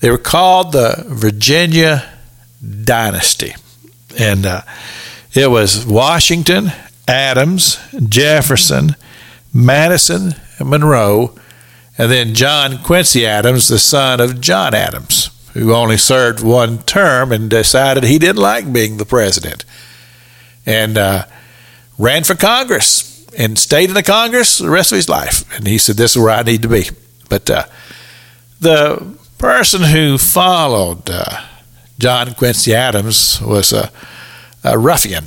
They 0.00 0.10
were 0.10 0.18
called 0.18 0.72
the 0.72 1.04
Virginia 1.08 2.08
Dynasty. 2.84 3.54
And 4.18 4.46
uh, 4.46 4.62
it 5.34 5.50
was 5.50 5.86
Washington, 5.86 6.72
Adams, 7.08 7.78
Jefferson, 8.08 8.96
Madison, 9.52 10.34
and 10.58 10.68
Monroe, 10.68 11.34
and 11.98 12.10
then 12.10 12.34
John 12.34 12.82
Quincy 12.82 13.26
Adams, 13.26 13.68
the 13.68 13.78
son 13.78 14.20
of 14.20 14.40
John 14.40 14.74
Adams, 14.74 15.30
who 15.52 15.72
only 15.72 15.96
served 15.96 16.42
one 16.42 16.78
term 16.78 17.32
and 17.32 17.50
decided 17.50 18.04
he 18.04 18.18
didn't 18.18 18.40
like 18.42 18.72
being 18.72 18.96
the 18.96 19.04
president. 19.04 19.64
And 20.64 20.96
uh, 20.96 21.26
ran 21.98 22.24
for 22.24 22.34
Congress 22.34 23.26
and 23.36 23.58
stayed 23.58 23.88
in 23.88 23.94
the 23.94 24.02
Congress 24.02 24.58
the 24.58 24.70
rest 24.70 24.92
of 24.92 24.96
his 24.96 25.08
life. 25.08 25.44
And 25.56 25.66
he 25.66 25.78
said, 25.78 25.96
This 25.96 26.16
is 26.16 26.22
where 26.22 26.30
I 26.30 26.42
need 26.42 26.62
to 26.62 26.68
be. 26.68 26.88
But 27.28 27.50
uh, 27.50 27.64
the 28.60 29.16
person 29.38 29.82
who 29.82 30.18
followed 30.18 31.10
uh, 31.10 31.42
John 32.02 32.34
Quincy 32.34 32.74
Adams 32.74 33.40
was 33.40 33.72
a, 33.72 33.88
a, 34.64 34.76
ruffian, 34.76 35.26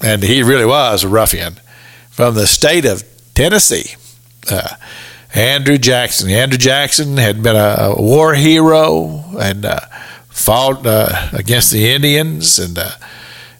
and 0.00 0.22
he 0.22 0.42
really 0.42 0.64
was 0.64 1.04
a 1.04 1.08
ruffian 1.08 1.56
from 2.08 2.34
the 2.34 2.46
state 2.46 2.86
of 2.86 3.04
Tennessee. 3.34 3.94
Uh, 4.50 4.76
Andrew 5.34 5.76
Jackson. 5.76 6.30
Andrew 6.30 6.56
Jackson 6.56 7.18
had 7.18 7.42
been 7.42 7.56
a, 7.56 7.76
a 7.90 8.02
war 8.02 8.32
hero 8.32 9.22
and 9.38 9.66
uh, 9.66 9.80
fought 10.30 10.86
uh, 10.86 11.28
against 11.34 11.70
the 11.72 11.90
Indians, 11.90 12.58
and 12.58 12.78
uh, 12.78 12.92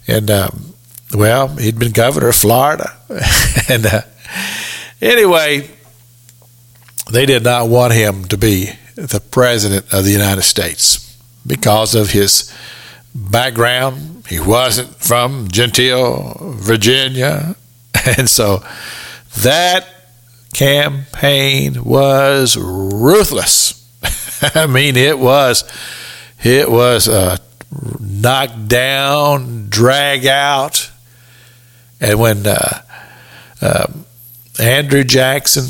and 0.07 0.31
um, 0.31 0.73
well, 1.13 1.49
he'd 1.49 1.77
been 1.77 1.91
governor 1.91 2.29
of 2.29 2.35
Florida, 2.35 2.91
and 3.69 3.85
uh, 3.85 4.01
anyway, 5.03 5.69
they 7.11 7.27
did 7.27 7.43
not 7.43 7.69
want 7.69 7.93
him 7.93 8.25
to 8.25 8.37
be 8.37 8.71
the 8.95 9.19
president 9.19 9.93
of 9.93 10.03
the 10.03 10.11
United 10.11 10.41
States 10.41 11.04
because 11.45 11.95
of 11.95 12.11
his 12.11 12.53
background. 13.13 14.25
He 14.27 14.39
wasn't 14.39 14.95
from 14.95 15.47
Gentile, 15.49 16.37
Virginia. 16.57 17.55
And 18.17 18.29
so 18.29 18.63
that 19.41 19.87
campaign 20.53 21.83
was 21.83 22.55
ruthless. 22.55 23.81
I 24.55 24.67
mean, 24.67 24.95
it 24.95 25.17
was 25.17 25.63
it 26.43 26.69
was 26.69 27.07
a 27.07 27.39
knock 27.99 28.51
down, 28.67 29.67
drag 29.69 30.25
out, 30.27 30.91
and 31.99 32.19
when 32.19 32.45
uh, 32.45 32.81
uh, 33.61 33.87
Andrew 34.59 35.03
Jackson, 35.03 35.65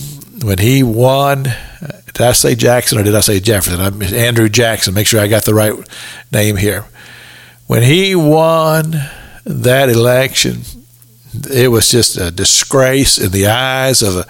when 0.46 0.58
he 0.58 0.84
won, 0.84 1.46
did 2.16 2.26
I 2.26 2.32
say 2.32 2.56
Jackson 2.56 2.98
or 2.98 3.04
did 3.04 3.14
I 3.14 3.20
say 3.20 3.42
Jefferson? 3.42 3.82
I'm 3.82 4.02
Andrew 4.02 4.48
Jackson. 4.48 4.94
Make 4.94 5.06
sure 5.06 5.20
I 5.20 5.28
got 5.28 5.44
the 5.44 5.54
right 5.54 5.74
name 6.32 6.56
here. 6.56 6.86
When 7.68 7.84
he 7.84 8.16
won 8.16 8.96
that 9.44 9.90
election, 9.90 10.62
it 11.52 11.70
was 11.70 11.92
just 11.92 12.16
a 12.16 12.32
disgrace 12.32 13.18
in 13.18 13.32
the 13.32 13.48
eyes 13.48 14.02
of, 14.02 14.26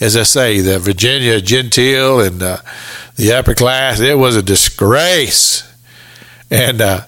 as 0.00 0.18
I 0.18 0.24
say, 0.24 0.60
the 0.60 0.78
Virginia 0.78 1.40
genteel 1.40 2.20
and 2.20 2.42
uh, 2.42 2.58
the 3.16 3.32
upper 3.32 3.54
class. 3.54 4.00
It 4.00 4.18
was 4.18 4.36
a 4.36 4.42
disgrace, 4.42 5.66
and 6.50 6.82
uh, 6.82 7.06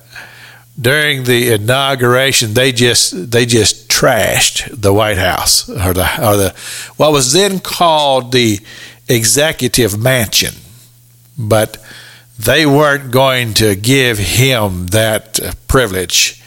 during 0.81 1.25
the 1.25 1.53
inauguration, 1.53 2.55
they 2.55 2.73
just 2.73 3.31
they 3.31 3.45
just 3.45 3.90
trashed 3.90 4.81
the 4.81 4.95
White 4.95 5.18
House 5.18 5.68
or 5.68 5.92
the 5.92 6.27
or 6.27 6.37
the 6.38 6.55
what 6.97 7.12
was 7.12 7.35
then 7.35 7.59
called 7.61 8.33
the 8.33 8.61
executive 9.14 9.98
mansion, 9.98 10.55
but 11.38 11.77
they 12.38 12.66
weren't 12.66 13.11
going 13.11 13.55
to 13.55 13.75
give 13.77 14.18
him 14.18 14.88
that 14.88 15.40
privilege, 15.68 16.42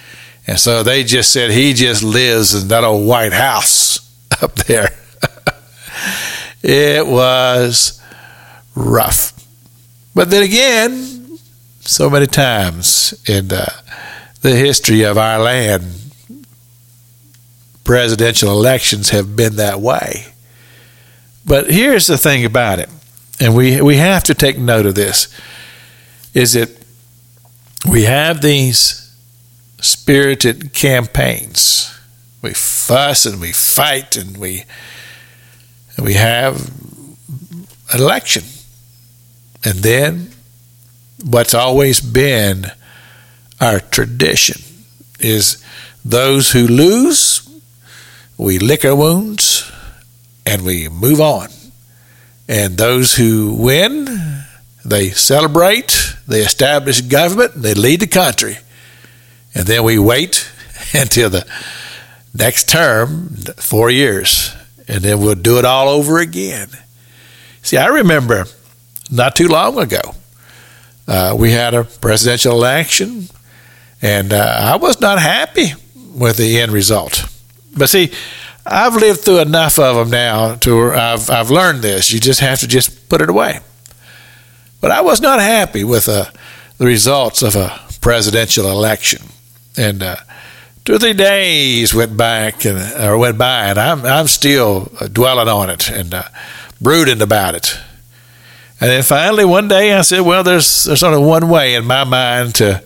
and 0.47 0.60
so 0.60 0.84
they 0.84 1.04
just 1.04 1.32
said 1.32 1.51
he 1.51 1.73
just 1.73 2.04
lives 2.04 2.54
in 2.54 2.67
that 2.67 2.84
old 2.84 3.08
White 3.08 3.34
House 3.34 3.99
up 4.41 4.56
there. 4.56 4.89
it 6.63 7.06
was 7.08 8.01
rough, 8.75 9.34
but 10.13 10.30
then 10.30 10.43
again, 10.43 11.39
so 11.82 12.10
many 12.10 12.28
times 12.28 13.13
in. 13.28 13.51
Uh, 13.51 13.65
the 14.45 14.56
history 14.56 15.01
of 15.01 15.17
our 15.17 15.39
land, 15.39 15.84
presidential 17.84 18.51
elections 18.51 19.10
have 19.10 19.36
been 19.36 19.56
that 19.56 19.82
way. 19.82 20.28
But 21.45 21.69
here's 21.69 22.08
the 22.08 22.17
thing 22.17 22.43
about 22.43 22.79
it, 22.79 22.89
and 23.39 23.55
we, 23.55 23.81
we 23.81 23.97
have 23.97 24.23
to 24.25 24.34
take 24.34 24.58
note 24.58 24.86
of 24.86 24.95
this, 24.95 25.27
is 26.34 26.53
that 26.53 26.69
we 27.89 28.03
have 28.03 28.41
these 28.41 29.15
spirited 29.79 30.73
campaigns. 30.73 31.91
We 32.41 32.53
fuss 32.53 33.25
and 33.25 33.39
we 33.39 33.51
fight 33.51 34.15
and 34.15 34.38
we 34.38 34.65
and 35.97 36.05
we 36.05 36.15
have 36.15 36.69
an 37.93 38.01
election. 38.01 38.43
And 39.63 39.79
then 39.79 40.31
what's 41.23 41.53
always 41.53 42.01
been 42.01 42.71
our 43.62 43.79
tradition 43.79 44.62
is 45.19 45.63
those 46.03 46.51
who 46.51 46.67
lose, 46.67 47.47
we 48.38 48.60
lick 48.60 48.84
our 48.84 48.95
wounds 48.95 49.71
and 50.45 50.63
we 50.63 50.89
move 50.89 51.21
on. 51.21 51.49
And 52.47 52.77
those 52.77 53.15
who 53.15 53.53
win, 53.53 54.08
they 54.84 55.10
celebrate, 55.10 56.15
they 56.27 56.41
establish 56.41 57.01
government, 57.01 57.53
they 57.55 57.73
lead 57.73 58.01
the 58.01 58.08
country. 58.08 58.58
And 59.53 59.65
then 59.65 59.84
we 59.84 59.97
wait 59.97 60.49
until 60.93 61.29
the 61.29 61.47
next 62.34 62.69
term, 62.69 63.29
four 63.58 63.89
years, 63.89 64.55
and 64.88 65.03
then 65.03 65.19
we'll 65.19 65.36
do 65.36 65.58
it 65.58 65.65
all 65.65 65.89
over 65.89 66.19
again. 66.19 66.69
See, 67.62 67.77
I 67.77 67.88
remember 67.88 68.45
not 69.10 69.36
too 69.36 69.47
long 69.47 69.79
ago, 69.79 70.01
uh, 71.08 71.36
we 71.38 71.51
had 71.51 71.73
a 71.73 71.84
presidential 71.84 72.53
election. 72.53 73.29
And 74.01 74.34
uh, 74.34 74.58
I 74.60 74.75
was 74.75 75.01
not 75.01 75.19
happy 75.19 75.73
with 76.13 76.38
the 76.38 76.60
end 76.60 76.71
result. 76.71 77.25
But 77.75 77.89
see, 77.89 78.12
I've 78.65 78.95
lived 78.95 79.21
through 79.21 79.39
enough 79.39 79.78
of 79.78 79.95
them 79.95 80.10
now 80.10 80.56
to 80.56 80.91
I've 80.91 81.30
I've 81.30 81.51
learned 81.51 81.82
this. 81.82 82.12
You 82.12 82.19
just 82.19 82.39
have 82.39 82.60
to 82.62 82.67
just 82.67 83.10
put 83.10 83.21
it 83.21 83.30
away. 83.30 83.60
But 84.82 84.91
I 84.91 85.01
was 85.01 85.21
not 85.21 85.39
happy 85.39 85.84
with 85.84 86.10
uh, 86.10 86.25
the 86.78 86.86
results 86.86 87.41
of 87.41 87.56
a 87.56 87.80
presidential 88.01 88.69
election, 88.69 89.21
and 89.78 90.01
uh, 90.01 90.15
two 90.84 90.95
or 90.95 90.99
three 90.99 91.13
days 91.13 91.93
went 91.93 92.17
back 92.17 92.65
and 92.65 92.78
or 93.01 93.17
went 93.17 93.38
by, 93.38 93.65
and 93.65 93.78
I'm 93.78 94.06
I'm 94.06 94.28
still 94.28 94.91
dwelling 95.12 95.47
on 95.47 95.69
it 95.69 95.89
and 95.89 96.13
uh, 96.13 96.23
brooding 96.82 97.21
about 97.21 97.56
it. 97.56 97.80
And 98.82 98.89
then 98.89 99.04
finally 99.04 99.45
one 99.45 99.67
day 99.67 99.93
I 99.93 100.01
said, 100.01 100.21
well, 100.21 100.43
there's 100.43 100.86
there's 100.86 101.04
only 101.04 101.23
one 101.23 101.49
way 101.49 101.75
in 101.75 101.86
my 101.86 102.04
mind 102.04 102.56
to 102.56 102.84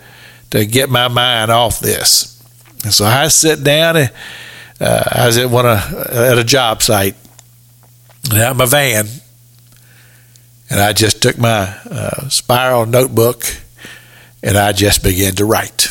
to 0.52 0.66
get 0.66 0.90
my 0.90 1.08
mind 1.08 1.52
off 1.52 1.80
this. 1.80 2.36
And 2.84 2.94
so 2.94 3.06
I 3.06 3.28
sit 3.28 3.64
down 3.64 3.98
and 3.98 4.12
uh, 4.80 5.04
I 5.12 5.28
was 5.28 5.38
at 5.38 5.50
one 5.50 5.66
of, 5.66 5.94
at 5.94 6.38
a 6.38 6.44
job 6.44 6.82
site, 6.82 7.16
and 8.30 8.40
out 8.40 8.56
my 8.56 8.66
van, 8.66 9.08
and 10.70 10.80
I 10.80 10.94
just 10.94 11.22
took 11.22 11.38
my 11.38 11.76
uh, 11.90 12.30
spiral 12.30 12.86
notebook 12.86 13.44
and 14.44 14.58
I 14.58 14.72
just 14.72 15.04
began 15.04 15.36
to 15.36 15.46
write. 15.46 15.88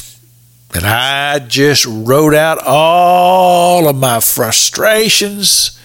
And 0.74 0.84
I 0.84 1.38
just 1.38 1.86
wrote 1.86 2.34
out 2.34 2.58
all 2.64 3.88
of 3.88 3.96
my 3.96 4.20
frustrations, 4.20 5.78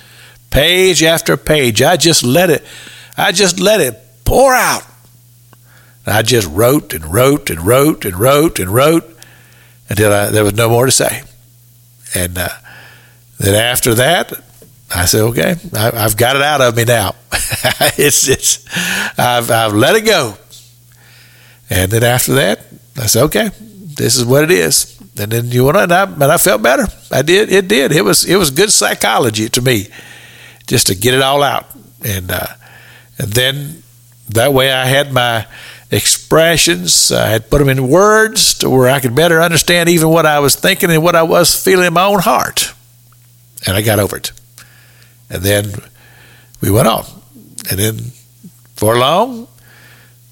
page 0.50 1.04
after 1.04 1.38
page. 1.38 1.82
I 1.82 1.98
just 1.98 2.24
let 2.24 2.50
it, 2.50 2.64
I 3.18 3.32
just 3.32 3.60
let 3.60 3.82
it 3.82 4.00
pour 4.26 4.54
out. 4.54 4.84
I 6.06 6.22
just 6.22 6.48
wrote 6.50 6.94
and 6.94 7.06
wrote 7.06 7.50
and 7.50 7.62
wrote 7.62 8.04
and 8.04 8.16
wrote 8.16 8.60
and 8.60 8.70
wrote 8.70 9.10
until 9.90 10.12
I, 10.12 10.30
there 10.30 10.44
was 10.44 10.54
no 10.54 10.70
more 10.70 10.86
to 10.86 10.92
say. 10.92 11.24
And 12.14 12.38
uh, 12.38 12.50
then 13.38 13.56
after 13.56 13.96
that, 13.96 14.34
I 14.94 15.06
said, 15.06 15.22
"Okay, 15.22 15.56
I, 15.74 16.02
have 16.02 16.18
got 16.18 16.36
it 16.36 16.42
out 16.42 16.62
of 16.62 16.76
me 16.76 16.86
now. 16.86 17.16
it's 17.98 18.28
it's 18.28 18.66
I've 19.18 19.50
I've 19.50 19.74
let 19.74 19.96
it 19.96 20.06
go." 20.06 20.38
And 21.70 21.92
then 21.92 22.04
after 22.04 22.34
that, 22.36 22.62
I 22.98 23.08
said, 23.08 23.24
"Okay, 23.24 23.50
this 23.60 24.16
is 24.16 24.26
what 24.26 24.44
it 24.44 24.52
is." 24.52 25.00
And 25.20 25.32
then 25.32 25.52
you 25.52 25.66
want 25.66 25.78
to, 25.78 25.84
and 25.84 25.92
I, 25.92 26.04
and 26.04 26.24
I 26.24 26.38
felt 26.38 26.62
better. 26.62 26.88
I 27.12 27.22
did. 27.22 27.52
It 27.52 27.68
did. 27.68 27.92
It 27.92 28.04
was 28.04 28.26
it 28.26 28.36
was 28.36 28.52
good 28.52 28.72
psychology 28.72 29.50
to 29.50 29.62
me, 29.62 29.88
just 30.68 30.88
to 30.88 30.96
get 30.96 31.14
it 31.14 31.22
all 31.22 31.44
out. 31.44 31.68
And 32.04 32.32
uh, 32.32 32.48
and 33.18 33.32
then 33.32 33.84
that 34.30 34.54
way 34.54 34.72
I 34.72 34.86
had 34.86 35.12
my 35.12 35.46
expressions. 35.92 37.12
I 37.12 37.28
had 37.28 37.50
put 37.50 37.60
them 37.60 37.70
in 37.70 37.88
words 37.88 38.56
to 38.56 38.70
where 38.70 38.90
I 38.90 39.00
could 39.00 39.16
better 39.16 39.42
understand 39.42 39.90
even 39.90 40.10
what 40.10 40.26
I 40.26 40.40
was 40.40 40.56
thinking 40.56 40.90
and 40.90 41.04
what 41.04 41.16
I 41.16 41.24
was 41.24 41.62
feeling 41.62 41.88
in 41.88 41.94
my 41.94 42.06
own 42.06 42.20
heart. 42.20 42.73
And 43.66 43.78
I 43.78 43.82
got 43.82 44.00
over 44.00 44.18
it. 44.18 44.32
And 45.30 45.42
then 45.42 45.72
we 46.62 46.70
went 46.70 46.88
on. 46.88 47.06
And 47.70 47.80
then 47.80 47.98
for 48.76 48.98
long, 48.98 49.48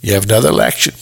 you 0.02 0.14
have 0.14 0.26
another 0.26 0.50
election. 0.50 0.94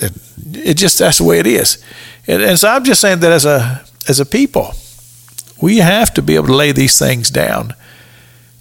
And 0.00 0.20
it 0.52 0.74
just 0.74 0.98
that's 0.98 1.18
the 1.18 1.24
way 1.24 1.38
it 1.38 1.46
is. 1.46 1.82
And, 2.26 2.42
and 2.42 2.58
so 2.58 2.68
I'm 2.68 2.84
just 2.84 3.00
saying 3.00 3.20
that 3.20 3.32
as 3.32 3.44
a 3.44 3.84
as 4.08 4.20
a 4.20 4.26
people, 4.26 4.74
we 5.60 5.78
have 5.78 6.12
to 6.14 6.22
be 6.22 6.34
able 6.36 6.48
to 6.48 6.54
lay 6.54 6.72
these 6.72 6.98
things 6.98 7.30
down. 7.30 7.74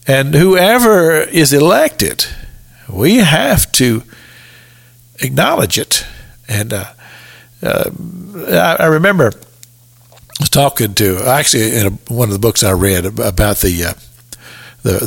And 0.08 0.36
whoever 0.36 1.22
is 1.22 1.52
elected, 1.52 2.26
we 2.90 3.18
have 3.18 3.72
to 3.74 4.04
acknowledge 5.20 5.78
it. 5.78 6.06
And 6.48 6.74
uh, 6.74 6.86
uh, 7.64 7.90
I, 8.48 8.78
I, 8.80 8.86
remember 8.86 9.32
was 10.40 10.50
talking 10.50 10.94
to 10.96 11.20
actually 11.26 11.76
in 11.76 11.88
a, 11.88 12.14
one 12.14 12.30
of 12.30 12.34
the 12.34 12.40
books 12.40 12.64
I 12.64 12.72
read 12.72 13.06
about 13.06 13.58
the 13.58 13.86
uh, 13.86 13.94
the, 14.84 15.06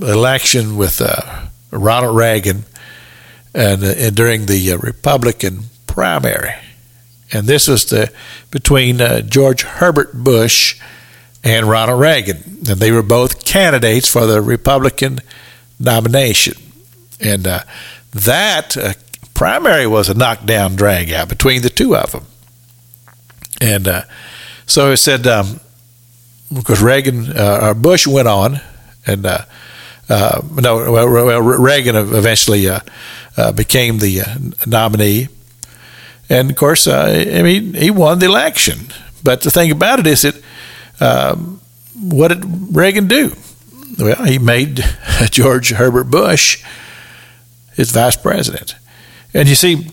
the 0.00 0.12
election 0.12 0.76
with 0.76 1.00
uh, 1.00 1.46
Ronald 1.70 2.16
Reagan 2.16 2.64
and, 3.54 3.82
uh, 3.82 3.94
and 3.96 4.14
during 4.14 4.46
the 4.46 4.72
uh, 4.72 4.78
Republican 4.78 5.64
primary, 5.86 6.54
and 7.32 7.46
this 7.46 7.68
was 7.68 7.86
the 7.86 8.12
between 8.50 8.98
George 9.28 9.62
Herbert 9.62 10.12
Bush 10.12 10.80
and 11.42 11.68
Ronald 11.68 12.00
Reagan, 12.00 12.36
and 12.68 12.80
they 12.80 12.90
were 12.90 13.02
both 13.02 13.44
candidates 13.44 14.08
for 14.08 14.26
the 14.26 14.42
Republican 14.42 15.20
nomination, 15.78 16.54
and 17.20 17.44
that 18.12 18.96
primary 19.34 19.86
was 19.86 20.08
a 20.08 20.14
knockdown 20.14 20.76
drag 20.76 21.12
out 21.12 21.28
between 21.28 21.62
the 21.62 21.70
two 21.70 21.94
of 21.96 22.12
them. 22.12 22.24
And 23.60 23.86
uh, 23.86 24.02
so 24.66 24.90
it 24.90 24.96
said, 24.98 25.26
um, 25.26 25.60
because 26.52 26.82
Reagan, 26.82 27.36
uh, 27.36 27.74
Bush 27.74 28.06
went 28.06 28.28
on, 28.28 28.60
and 29.06 29.26
uh, 29.26 29.44
uh, 30.08 30.42
no, 30.56 30.92
well, 30.92 31.40
Reagan 31.40 31.96
eventually 31.96 32.68
uh, 32.68 32.80
uh, 33.36 33.52
became 33.52 33.98
the 33.98 34.20
uh, 34.20 34.34
nominee, 34.66 35.28
and 36.28 36.50
of 36.50 36.56
course, 36.56 36.86
I 36.86 37.42
mean, 37.42 37.74
he 37.74 37.90
won 37.90 38.18
the 38.18 38.26
election. 38.26 38.88
But 39.22 39.40
the 39.40 39.50
thing 39.50 39.70
about 39.70 40.00
it 40.00 40.06
is 40.06 40.22
that 40.22 40.42
um, 41.00 41.60
what 41.94 42.28
did 42.28 42.44
Reagan 42.76 43.08
do? 43.08 43.34
Well, 43.98 44.24
he 44.24 44.38
made 44.38 44.84
George 45.30 45.70
Herbert 45.70 46.10
Bush 46.10 46.62
his 47.74 47.90
vice 47.90 48.16
president, 48.16 48.76
and 49.32 49.48
you 49.48 49.54
see, 49.54 49.88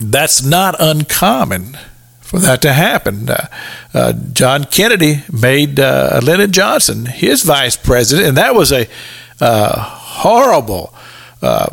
that's 0.00 0.42
not 0.42 0.76
uncommon 0.78 1.76
for 2.36 2.46
that 2.46 2.62
to 2.62 2.72
happen. 2.72 3.30
Uh, 3.30 3.48
uh, 3.94 4.12
John 4.32 4.64
Kennedy 4.64 5.22
made 5.32 5.80
uh, 5.80 6.20
Lyndon 6.22 6.52
Johnson 6.52 7.06
his 7.06 7.42
vice 7.42 7.76
president, 7.76 8.28
and 8.28 8.36
that 8.36 8.54
was 8.54 8.72
a 8.72 8.86
uh, 9.40 9.80
horrible 9.80 10.94
uh, 11.40 11.68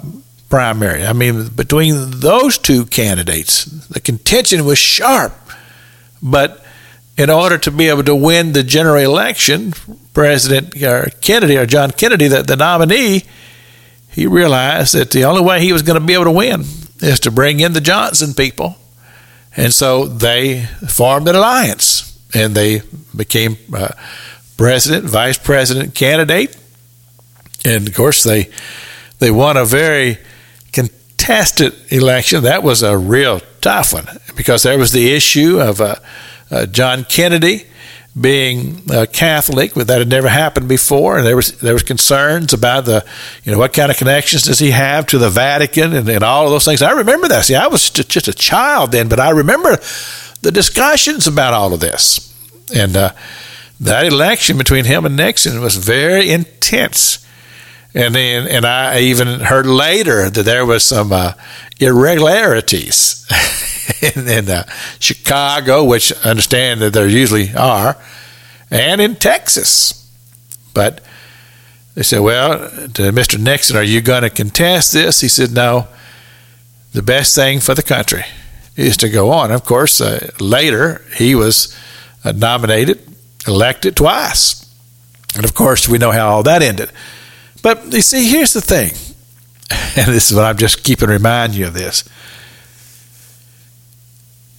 primary. 0.50 1.06
I 1.06 1.12
mean, 1.12 1.50
between 1.50 2.20
those 2.22 2.58
two 2.58 2.86
candidates, 2.86 3.66
the 3.66 4.00
contention 4.00 4.64
was 4.66 4.78
sharp. 4.78 5.34
But 6.22 6.64
in 7.18 7.30
order 7.30 7.58
to 7.58 7.72
be 7.72 7.90
able 7.90 8.04
to 8.04 8.16
win 8.16 8.54
the 8.54 8.64
general 8.64 8.98
election, 8.98 9.74
President 10.14 10.82
uh, 10.82 11.06
Kennedy 11.20 11.58
or 11.58 11.66
John 11.66 11.92
Kennedy, 11.92 12.30
the, 12.30 12.44
the 12.44 12.56
nominee, 12.56 13.24
he 14.10 14.28
realized 14.28 14.94
that 14.94 15.12
the 15.12 15.26
only 15.26 15.42
way 15.42 15.60
he 15.60 15.74
was 15.74 15.82
going 15.82 16.00
to 16.00 16.06
be 16.06 16.14
able 16.14 16.26
to 16.26 16.32
win 16.32 16.62
is 17.02 17.20
to 17.22 17.32
bring 17.32 17.60
in 17.60 17.74
the 17.74 17.82
Johnson 17.82 18.34
people 18.34 18.78
and 19.56 19.74
so 19.74 20.06
they 20.06 20.66
formed 20.88 21.28
an 21.28 21.36
alliance 21.36 22.18
and 22.34 22.56
they 22.56 22.82
became 23.16 23.58
uh, 23.74 23.90
president, 24.58 25.06
vice 25.06 25.38
president 25.38 25.94
candidate. 25.94 26.58
And 27.66 27.88
of 27.88 27.94
course, 27.94 28.24
they 28.24 28.50
they 29.20 29.32
won 29.32 29.58
a 29.58 29.66
very 29.66 30.18
contested 30.72 31.74
election. 31.90 32.44
That 32.44 32.64
was 32.64 32.84
a 32.84 32.98
real 32.98 33.42
tough 33.62 33.94
one 33.94 34.08
because 34.36 34.64
there 34.64 34.78
was 34.78 34.92
the 34.92 35.14
issue 35.14 35.60
of 35.62 35.80
uh, 35.80 35.96
uh, 36.52 36.66
John 36.66 37.06
Kennedy 37.06 37.66
being 38.20 38.84
a 38.92 39.08
Catholic, 39.08 39.74
but 39.74 39.88
that 39.88 39.98
had 39.98 40.08
never 40.08 40.30
happened 40.30 40.68
before, 40.68 41.18
and 41.18 41.26
there 41.26 41.36
was 41.36 41.58
there 41.60 41.74
was 41.74 41.84
concerns 41.84 42.54
about 42.54 42.86
the, 42.86 43.04
you 43.44 43.52
know, 43.52 43.58
what 43.58 43.74
kind 43.74 43.90
of 43.90 43.98
connections 43.98 44.44
does 44.44 44.60
he 44.60 44.72
have 44.72 45.08
to 45.08 45.18
the 45.18 45.30
Vatican 45.30 45.94
and, 45.94 46.08
and 46.08 46.24
all 46.24 46.46
of 46.46 46.52
those 46.52 46.66
things. 46.66 46.82
I 46.82 46.92
remember 46.92 47.28
that. 47.30 47.46
See, 47.46 47.56
I 47.56 47.68
was 47.68 47.90
just 47.90 48.28
a 48.28 48.34
child 48.34 48.92
then, 48.92 49.10
but 49.10 49.20
I 49.20 49.32
remember 49.32 49.78
the 50.42 50.52
discussions 50.52 51.26
about 51.26 51.54
all 51.54 51.74
of 51.74 51.80
this, 51.80 52.32
and 52.76 52.96
uh, 52.96 53.14
that 53.80 54.06
election 54.06 54.58
between 54.58 54.86
him 54.86 55.06
and 55.06 55.16
Nixon 55.16 55.60
was 55.62 55.76
very 55.76 56.30
intense. 56.30 57.20
And 57.96 58.16
then, 58.16 58.48
and 58.48 58.66
I 58.66 59.02
even 59.02 59.40
heard 59.40 59.68
later 59.68 60.28
that 60.28 60.44
there 60.44 60.66
was 60.66 60.84
some 60.84 61.12
uh, 61.12 61.34
irregularities 61.80 63.28
in, 64.16 64.28
in 64.28 64.50
uh, 64.50 64.64
Chicago, 65.00 65.84
which 65.84 66.14
I 66.26 66.30
understand 66.30 66.82
that 66.82 66.94
there 66.94 67.08
usually 67.08 67.54
are, 67.56 67.98
and 68.70 69.02
in 69.02 69.16
Texas. 69.16 70.00
But 70.74 71.02
they 71.96 72.04
said, 72.04 72.20
well, 72.20 72.70
to 72.70 73.12
Mr. 73.12 73.40
Nixon, 73.40 73.78
are 73.78 73.84
you 73.84 74.02
going 74.02 74.24
to 74.24 74.30
contest 74.30 74.94
this? 74.94 75.22
He 75.22 75.28
said, 75.28 75.52
no. 75.52 75.88
The 76.94 77.02
best 77.02 77.36
thing 77.36 77.60
for 77.60 77.74
the 77.74 77.84
country 77.84 78.24
is 78.76 78.98
to 78.98 79.10
go 79.10 79.32
on. 79.32 79.52
Of 79.52 79.66
course, 79.66 80.02
uh, 80.02 80.32
later 80.40 81.04
he 81.16 81.36
was 81.36 81.78
uh, 82.24 82.32
nominated, 82.32 83.02
elected 83.48 83.96
twice. 83.96 84.60
And 85.36 85.44
of 85.44 85.54
course, 85.54 85.88
we 85.88 85.98
know 85.98 86.12
how 86.12 86.30
all 86.30 86.44
that 86.44 86.62
ended. 86.62 86.92
But 87.62 87.92
you 87.92 88.02
see, 88.02 88.30
here's 88.30 88.54
the 88.54 88.62
thing, 88.62 88.92
and 89.98 90.14
this 90.14 90.30
is 90.30 90.36
what 90.36 90.46
I'm 90.46 90.58
just 90.58 90.84
keeping 90.84 91.10
reminding 91.10 91.60
you 91.60 91.68
of 91.68 91.74
this. 91.74 92.04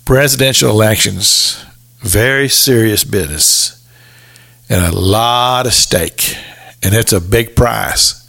Presidential 0.04 0.70
elections, 0.70 1.64
very 2.00 2.48
serious 2.48 3.04
business, 3.04 3.82
and 4.68 4.84
a 4.84 4.96
lot 4.96 5.66
of 5.66 5.72
stake, 5.72 6.36
and 6.82 6.94
it's 6.94 7.12
a 7.12 7.20
big 7.20 7.56
prize. 7.56 8.28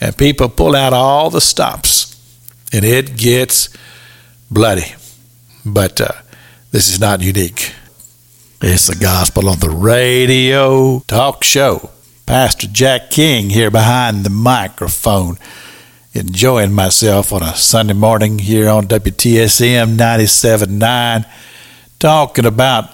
And 0.00 0.16
people 0.16 0.48
pull 0.50 0.76
out 0.76 0.92
all 0.92 1.30
the 1.30 1.40
stops, 1.40 2.14
and 2.72 2.84
it 2.84 3.16
gets 3.16 3.70
bloody. 4.50 4.94
But 5.64 6.00
uh, 6.00 6.12
this 6.72 6.88
is 6.88 7.00
not 7.00 7.22
unique. 7.22 7.72
It's 8.60 8.86
the 8.86 8.94
gospel 8.94 9.48
on 9.48 9.60
the 9.60 9.70
radio 9.70 11.00
talk 11.06 11.42
show. 11.42 11.90
Pastor 12.26 12.66
Jack 12.66 13.10
King 13.10 13.50
here 13.50 13.70
behind 13.70 14.24
the 14.24 14.30
microphone, 14.30 15.36
enjoying 16.14 16.72
myself 16.72 17.32
on 17.32 17.42
a 17.42 17.54
Sunday 17.56 17.94
morning 17.94 18.38
here 18.38 18.68
on 18.68 18.86
WTSM 18.86 19.96
97.9, 19.96 21.26
talking 21.98 22.44
about 22.44 22.90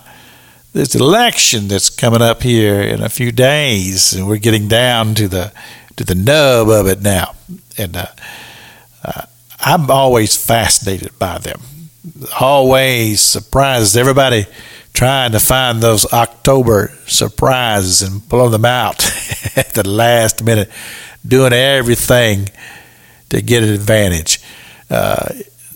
this 0.73 0.95
election 0.95 1.67
that's 1.69 1.91
coming 1.91 2.23
up 2.23 2.43
here 2.43 2.81
in 2.81 3.03
a 3.03 3.09
few 3.09 3.33
days, 3.33 4.13
and 4.13 4.29
we're 4.29 4.39
getting 4.39 4.69
down 4.69 5.15
to 5.15 5.27
the 5.27 5.53
to 5.97 6.05
the 6.05 6.15
nub 6.15 6.69
of 6.69 6.87
it 6.87 7.03
now, 7.03 7.35
and 7.77 7.97
uh, 7.97 8.07
uh, 9.03 9.23
I'm 9.59 9.91
always 9.91 10.37
fascinated 10.37 11.19
by 11.19 11.39
them. 11.39 11.61
Always 12.39 13.21
surprises 13.21 13.97
everybody 13.97 14.47
trying 14.93 15.33
to 15.33 15.41
find 15.41 15.81
those 15.81 16.13
October 16.13 16.93
surprises 17.07 18.03
and 18.03 18.27
blow 18.29 18.49
them 18.49 18.65
out 18.65 19.05
at 19.57 19.75
the 19.75 19.89
last 19.89 20.45
minute, 20.45 20.71
doing 21.27 21.53
everything 21.53 22.49
to 23.31 23.43
get 23.43 23.63
an 23.63 23.71
advantage. 23.71 24.41
Uh, 24.91 25.29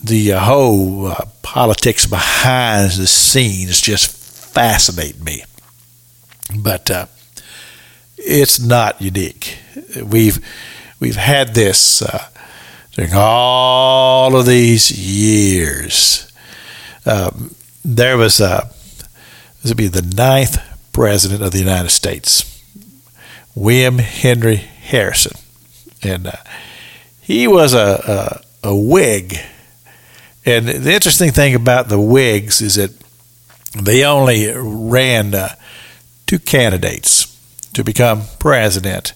the 0.03 0.29
whole 0.31 1.07
uh, 1.07 1.25
politics 1.41 2.05
behind 2.05 2.91
the 2.91 3.07
scenes 3.07 3.79
just 3.79 4.11
fascinate 4.53 5.21
me. 5.21 5.43
But 6.57 6.91
uh, 6.91 7.05
it's 8.17 8.59
not 8.59 9.01
unique. 9.01 9.57
We've 10.03 10.39
we've 10.99 11.15
had 11.15 11.53
this 11.53 12.01
uh, 12.01 12.27
during 12.91 13.11
all 13.13 14.35
of 14.35 14.45
these 14.45 14.91
years. 14.91 16.31
Um, 17.05 17.55
there 17.83 18.17
was 18.17 18.39
a 18.39 18.69
this 19.61 19.71
would 19.71 19.77
be 19.77 19.87
the 19.87 20.01
ninth 20.01 20.57
president 20.91 21.41
of 21.41 21.51
the 21.51 21.59
United 21.59 21.89
States, 21.89 22.61
William 23.55 23.97
Henry 23.99 24.57
Harrison, 24.57 25.37
and 26.01 26.27
uh, 26.27 26.31
he 27.23 27.47
was 27.47 27.73
a, 27.73 28.41
a, 28.63 28.69
a 28.69 28.75
Whig. 28.75 29.37
And 30.45 30.67
the 30.67 30.93
interesting 30.93 31.31
thing 31.31 31.55
about 31.55 31.87
the 31.87 31.99
Whigs 31.99 32.61
is 32.61 32.75
that 32.75 32.91
they 33.81 34.03
only 34.03 34.51
ran 34.53 35.33
uh, 35.33 35.55
two 36.27 36.37
candidates 36.37 37.35
to 37.73 37.83
become 37.83 38.23
president 38.39 39.13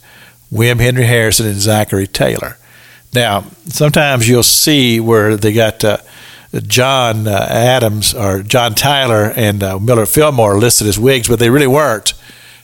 William 0.49 0.79
Henry 0.79 1.05
Harrison 1.05 1.45
and 1.45 1.59
Zachary 1.59 2.07
Taylor. 2.07 2.57
Now, 3.13 3.45
sometimes 3.65 4.27
you'll 4.27 4.43
see 4.43 4.99
where 4.99 5.35
they 5.35 5.51
got 5.51 5.83
uh, 5.83 5.97
John 6.65 7.27
uh, 7.27 7.47
Adams 7.49 8.13
or 8.13 8.41
John 8.41 8.73
Tyler 8.73 9.33
and 9.35 9.61
uh, 9.61 9.79
Millard 9.79 10.07
Fillmore 10.07 10.57
listed 10.57 10.87
as 10.87 10.97
Whigs, 10.97 11.27
but 11.27 11.39
they 11.39 11.49
really 11.49 11.67
weren't. 11.67 12.13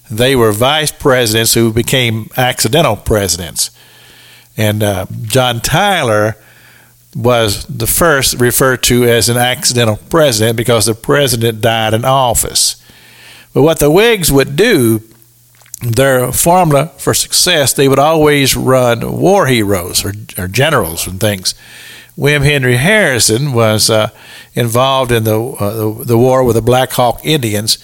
They 0.09 0.35
were 0.35 0.51
vice 0.53 0.91
presidents 0.91 1.53
who 1.53 1.73
became 1.73 2.29
accidental 2.37 2.95
presidents. 2.95 3.71
And 4.57 4.83
uh, 4.83 5.05
John 5.23 5.61
Tyler 5.61 6.37
was 7.15 7.65
the 7.65 7.87
first 7.87 8.39
referred 8.39 8.83
to 8.83 9.05
as 9.05 9.29
an 9.29 9.37
accidental 9.37 9.97
president 10.09 10.57
because 10.57 10.85
the 10.85 10.95
president 10.95 11.61
died 11.61 11.93
in 11.93 12.05
office. 12.05 12.81
But 13.53 13.63
what 13.63 13.79
the 13.79 13.91
Whigs 13.91 14.31
would 14.31 14.55
do, 14.55 15.03
their 15.81 16.31
formula 16.31 16.87
for 16.97 17.13
success, 17.13 17.73
they 17.73 17.87
would 17.87 17.99
always 17.99 18.55
run 18.55 19.19
war 19.19 19.47
heroes 19.47 20.03
or, 20.03 20.13
or 20.37 20.47
generals 20.47 21.05
and 21.07 21.19
things. 21.19 21.53
William 22.15 22.43
Henry 22.43 22.77
Harrison 22.77 23.53
was 23.53 23.89
uh, 23.89 24.09
involved 24.53 25.11
in 25.11 25.23
the, 25.23 25.39
uh, 25.39 26.03
the, 26.03 26.17
war 26.17 26.43
with 26.43 26.55
the 26.55 26.61
Black 26.61 26.91
Hawk 26.91 27.21
Indians. 27.23 27.79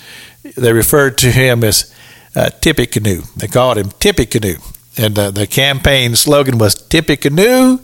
They 0.55 0.71
referred 0.71 1.17
to 1.19 1.32
him 1.32 1.63
as 1.63 1.93
uh, 2.36 2.49
Tippecanoe. 2.62 3.23
They 3.36 3.47
called 3.47 3.77
him 3.77 3.89
Tippecanoe, 3.99 4.60
and 4.97 5.17
uh, 5.17 5.32
the 5.32 5.47
campaign 5.47 6.15
slogan 6.15 6.58
was 6.58 6.75
Tippecanoe 6.75 7.80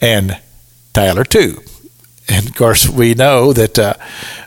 and 0.00 0.38
Tyler 0.92 1.24
too. 1.24 1.60
And 2.28 2.48
of 2.48 2.54
course, 2.54 2.88
we 2.88 3.14
know 3.14 3.52
that 3.52 3.78
uh, 3.78 3.94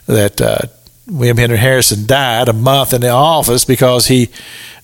that 0.06 0.40
uh, 0.40 0.58
William 1.06 1.36
Henry 1.36 1.56
Harrison 1.58 2.06
died 2.06 2.48
a 2.48 2.52
month 2.52 2.92
in 2.92 3.00
the 3.00 3.08
office 3.08 3.64
because 3.64 4.06
he, 4.06 4.28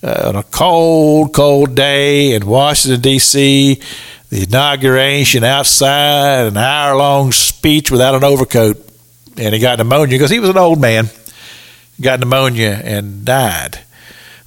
uh, 0.02 0.28
on 0.28 0.36
a 0.36 0.42
cold, 0.42 1.34
cold 1.34 1.74
day 1.74 2.32
in 2.34 2.46
Washington 2.46 3.00
D.C 3.00 3.80
the 4.30 4.42
inauguration 4.42 5.44
outside, 5.44 6.46
an 6.46 6.56
hour 6.56 6.96
long 6.96 7.32
speech 7.32 7.90
without 7.90 8.14
an 8.14 8.24
overcoat, 8.24 8.76
and 9.36 9.54
he 9.54 9.60
got 9.60 9.78
pneumonia 9.78 10.14
because 10.14 10.30
he 10.30 10.40
was 10.40 10.50
an 10.50 10.58
old 10.58 10.80
man. 10.80 11.08
Got 12.00 12.20
pneumonia 12.20 12.80
and 12.84 13.24
died. 13.24 13.80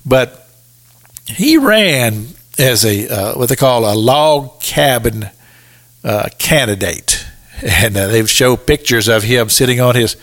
But 0.06 0.48
he 1.26 1.58
ran 1.58 2.28
as 2.60 2.86
a 2.86 3.08
uh, 3.08 3.38
what 3.38 3.50
they 3.50 3.56
call 3.56 3.92
a 3.92 3.96
log 3.96 4.60
cabin 4.60 5.30
uh, 6.04 6.30
candidate, 6.38 7.26
and 7.62 7.96
uh, 7.98 8.08
they 8.08 8.26
show 8.26 8.58
pictures 8.58 9.08
of 9.08 9.24
him 9.24 9.50
sitting 9.50 9.80
on 9.80 9.96
his 9.96 10.16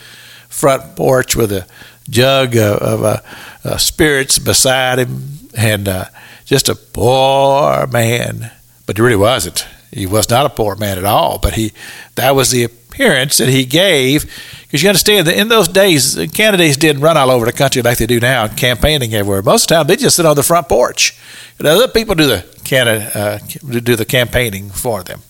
front 0.49 0.97
porch 0.97 1.35
with 1.35 1.53
a 1.53 1.67
jug 2.09 2.57
of, 2.57 2.79
of 2.79 3.03
uh, 3.03 3.21
uh, 3.65 3.77
spirits 3.79 4.39
beside 4.39 4.99
him, 4.99 5.49
and 5.57 5.89
uh, 5.89 6.05
just 6.45 6.69
a 6.69 6.75
poor 6.75 7.87
man. 7.87 8.51
But 8.87 8.97
he 8.97 9.03
really 9.03 9.17
wasn't. 9.17 9.67
He 9.91 10.07
was 10.07 10.29
not 10.29 10.47
a 10.47 10.51
poor 10.51 10.77
man 10.77 10.99
at 10.99 11.05
all. 11.05 11.39
But 11.39 11.55
he 11.55 11.73
that 12.17 12.35
was 12.35 12.51
the 12.51 12.69
appearance 12.97 13.37
that 13.39 13.49
he 13.49 13.65
gave. 13.65 14.25
Because 14.63 14.83
you 14.83 14.89
understand 14.89 15.27
that 15.27 15.37
in 15.37 15.49
those 15.49 15.69
days, 15.69 16.17
candidates 16.33 16.77
didn't 16.77 17.03
run 17.03 17.17
all 17.17 17.31
over 17.31 17.47
the 17.47 17.53
country 17.53 17.83
like 17.83 17.99
they 17.99 18.07
do 18.07 18.19
now, 18.19 18.49
campaigning 18.49 19.15
everywhere. 19.15 19.43
Most 19.43 19.65
of 19.65 19.69
the 19.69 19.75
time, 19.75 19.87
they 19.87 19.97
just 19.97 20.17
sit 20.17 20.27
on 20.27 20.35
the 20.35 20.43
front 20.43 20.69
porch. 20.69 21.17
And 21.59 21.67
other 21.69 21.89
people 21.89 22.15
do 22.15 22.27
the 22.27 22.45
uh, 22.73 23.39
do 23.81 23.95
the 23.95 24.05
campaigning 24.05 24.71
for 24.71 25.03
them. 25.05 25.21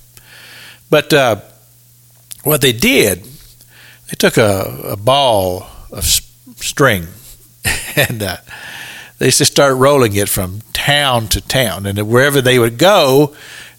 But 0.88 1.12
uh, 1.12 1.40
what 2.44 2.62
they 2.62 2.72
did, 2.72 3.24
they 4.09 4.16
took 4.16 4.38
a, 4.38 4.92
a 4.92 4.96
ball 4.96 5.66
of 5.92 6.05
string 6.07 7.09
and 7.96 8.22
uh, 8.22 8.37
they 9.18 9.26
just 9.26 9.52
started 9.52 9.74
rolling 9.74 10.14
it 10.14 10.29
from 10.29 10.62
town 10.72 11.29
to 11.29 11.40
town. 11.40 11.85
And 11.85 12.09
wherever 12.09 12.40
they 12.40 12.59
would 12.59 12.79
go, 12.79 13.37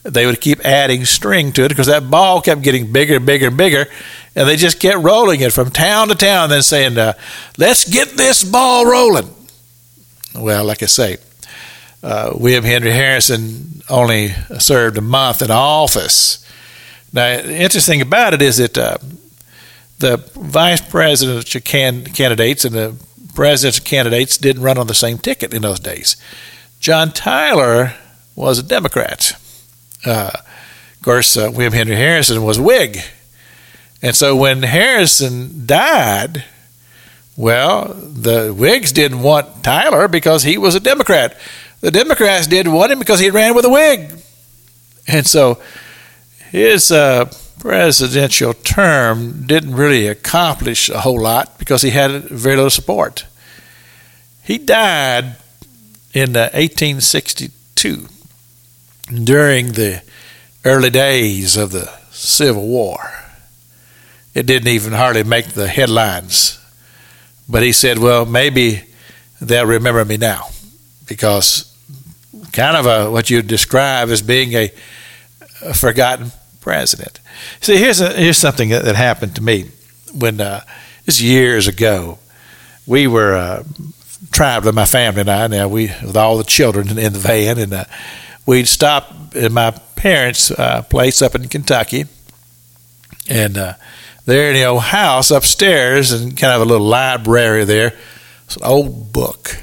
they 0.08 0.26
would 0.26 0.40
keep 0.42 0.66
adding 0.66 1.06
string 1.06 1.52
to 1.54 1.66
it 1.66 1.70
because 1.70 1.88
that 1.88 2.10
ball 2.10 2.42
kept 2.42 2.62
getting 2.62 2.92
bigger 2.92 3.18
and 3.18 3.26
bigger 3.26 3.48
and 3.48 3.58
bigger. 3.58 3.88
And 4.36 4.48
they 4.48 4.56
just 4.56 4.80
kept 4.80 5.04
rolling 5.04 5.42
it 5.42 5.52
from 5.52 5.72
town 5.72 6.08
to 6.08 6.16
town, 6.16 6.50
then 6.50 6.62
saying, 6.62 6.98
uh, 6.98 7.14
Let's 7.58 7.90
get 7.90 8.10
this 8.10 8.44
ball 8.44 8.86
rolling. 8.86 9.30
Well, 10.36 10.64
like 10.66 10.84
I 10.84 10.86
say, 10.86 11.18
uh, 12.04 12.34
William 12.36 12.64
Henry 12.64 12.92
Harrison 12.92 13.82
only 13.90 14.30
served 14.60 14.98
a 14.98 15.02
month 15.02 15.42
in 15.42 15.52
office. 15.52 16.46
Now, 17.12 17.42
the 17.42 17.56
interesting 17.56 18.02
about 18.02 18.34
it 18.34 18.42
is 18.42 18.58
that 18.58 18.78
uh, 18.78 18.98
the 20.00 20.18
vice 20.36 20.82
presidential 20.82 21.62
can- 21.62 22.06
candidates 22.06 22.66
and 22.66 22.76
the 22.76 22.96
presidential 23.34 23.84
candidates 23.84 24.38
didn't 24.38 24.62
run 24.62 24.78
on 24.78 24.88
the 24.88 24.94
same 24.94 25.18
ticket 25.18 25.54
in 25.54 25.64
those 25.64 25.80
days. 25.80 26.16
John 26.80 27.12
Tyler 27.12 27.96
was 28.36 28.60
a 28.60 28.64
Democrat. 28.64 29.34
Uh, 30.06 30.32
of 30.34 31.02
course, 31.02 31.38
uh, 31.38 31.50
William 31.52 31.74
Henry 31.74 31.96
Harrison 31.96 32.44
was 32.44 32.60
Whig. 32.60 33.00
And 34.02 34.16
so 34.16 34.36
when 34.36 34.64
Harrison 34.64 35.66
died, 35.66 36.44
well, 37.36 37.94
the 37.94 38.54
Whigs 38.54 38.92
didn't 38.92 39.22
want 39.22 39.64
Tyler 39.64 40.08
because 40.08 40.44
he 40.44 40.58
was 40.58 40.76
a 40.76 40.80
Democrat. 40.80 41.38
The 41.82 41.92
Democrats 41.92 42.48
didn't 42.48 42.74
want 42.74 42.92
him 42.92 43.00
because 43.00 43.20
he 43.20 43.30
ran 43.30 43.56
with 43.56 43.66
a 43.66 43.70
Whig. 43.70 44.14
And 45.08 45.26
so 45.26 45.62
his 46.52 46.92
uh, 46.92 47.32
presidential 47.60 48.54
term 48.54 49.46
didn't 49.46 49.76
really 49.76 50.08
accomplish 50.08 50.90
a 50.90 51.02
whole 51.02 51.22
lot 51.22 51.58
because 51.60 51.82
he 51.82 51.92
had 51.92 52.24
very 52.26 52.56
little 52.56 52.70
support. 52.70 53.26
He 54.44 54.58
died 54.58 55.36
in 56.14 56.34
1862 56.34 58.06
uh, 58.06 58.08
during 59.14 59.74
the 59.74 60.02
early 60.66 60.90
days 60.90 61.56
of 61.58 61.72
the 61.72 61.90
Civil 62.12 62.68
War. 62.68 63.00
It 64.34 64.46
didn't 64.46 64.68
even 64.68 64.94
hardly 64.94 65.24
make 65.24 65.48
the 65.50 65.68
headlines. 65.68 66.60
But 67.50 67.64
he 67.64 67.72
said, 67.72 67.98
well, 67.98 68.26
maybe 68.26 68.84
they'll 69.42 69.66
remember 69.66 70.04
me 70.04 70.18
now 70.18 70.50
because 71.08 71.74
kind 72.52 72.76
of 72.76 72.86
a, 72.86 73.10
what 73.10 73.30
you 73.30 73.42
describe 73.42 74.10
as 74.10 74.22
being 74.22 74.54
a, 74.54 74.72
a 75.64 75.74
forgotten 75.74 76.32
president. 76.60 77.20
See, 77.62 77.78
here's, 77.78 78.02
a, 78.02 78.12
here's 78.14 78.38
something 78.38 78.70
that, 78.70 78.84
that 78.86 78.96
happened 78.96 79.36
to 79.36 79.44
me 79.44 79.72
when 80.14 80.42
uh, 80.42 80.62
this 81.06 81.22
years 81.22 81.68
ago. 81.68 82.20
We 82.86 83.08
were 83.08 83.36
uh, 83.36 83.64
traveling, 84.32 84.76
my 84.76 84.86
family 84.86 85.22
and 85.22 85.30
I, 85.30 85.48
now 85.48 85.68
we 85.68 85.88
with 86.04 86.16
all 86.16 86.38
the 86.38 86.44
children 86.44 86.98
in 86.98 87.14
the 87.14 87.20
van, 87.20 87.58
and 87.58 87.74
uh, 87.74 87.86
we'd 88.48 88.68
stop 88.68 89.14
at 89.36 89.52
my 89.52 89.72
parents' 89.96 90.50
uh, 90.50 90.82
place 90.84 91.22
up 91.22 91.36
in 91.36 91.48
Kentucky, 91.48 92.06
and 93.30 93.58
uh, 93.58 93.74
there 94.26 94.48
in 94.48 94.56
the 94.56 94.64
old 94.64 94.82
house 94.82 95.30
upstairs, 95.30 96.12
and 96.12 96.36
kind 96.36 96.54
of 96.54 96.62
a 96.62 96.66
little 96.66 96.88
library 96.88 97.66
there, 97.66 97.94
was 98.48 98.56
an 98.56 98.64
old 98.64 99.14
book, 99.14 99.62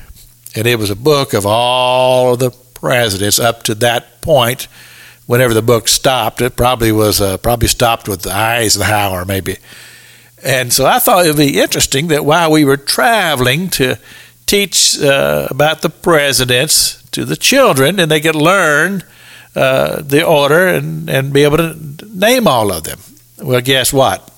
and 0.54 0.68
it 0.68 0.78
was 0.78 0.90
a 0.90 0.96
book 0.96 1.34
of 1.34 1.44
all 1.44 2.34
of 2.34 2.38
the 2.38 2.50
presidents 2.50 3.40
up 3.40 3.64
to 3.64 3.74
that 3.76 4.20
point. 4.20 4.68
Whenever 5.26 5.54
the 5.54 5.62
book 5.62 5.88
stopped, 5.88 6.42
it 6.42 6.54
probably 6.54 6.92
was 6.92 7.20
uh, 7.20 7.38
probably 7.38 7.68
stopped 7.68 8.06
with 8.08 8.26
Eisenhower, 8.26 9.24
maybe. 9.24 9.56
And 10.44 10.70
so 10.70 10.84
I 10.84 10.98
thought 10.98 11.24
it 11.24 11.30
would 11.30 11.38
be 11.38 11.58
interesting 11.58 12.08
that 12.08 12.26
while 12.26 12.52
we 12.52 12.66
were 12.66 12.76
traveling 12.76 13.70
to 13.70 13.98
teach 14.44 15.00
uh, 15.00 15.48
about 15.50 15.80
the 15.80 15.88
presidents 15.88 17.03
to 17.14 17.24
the 17.24 17.36
children, 17.36 17.98
and 17.98 18.10
they 18.10 18.20
could 18.20 18.34
learn 18.34 19.02
uh, 19.56 20.02
the 20.02 20.24
order 20.24 20.68
and, 20.68 21.08
and 21.08 21.32
be 21.32 21.44
able 21.44 21.58
to 21.58 21.76
name 22.08 22.46
all 22.46 22.72
of 22.72 22.84
them. 22.84 22.98
Well, 23.38 23.60
guess 23.60 23.92
what? 23.92 24.30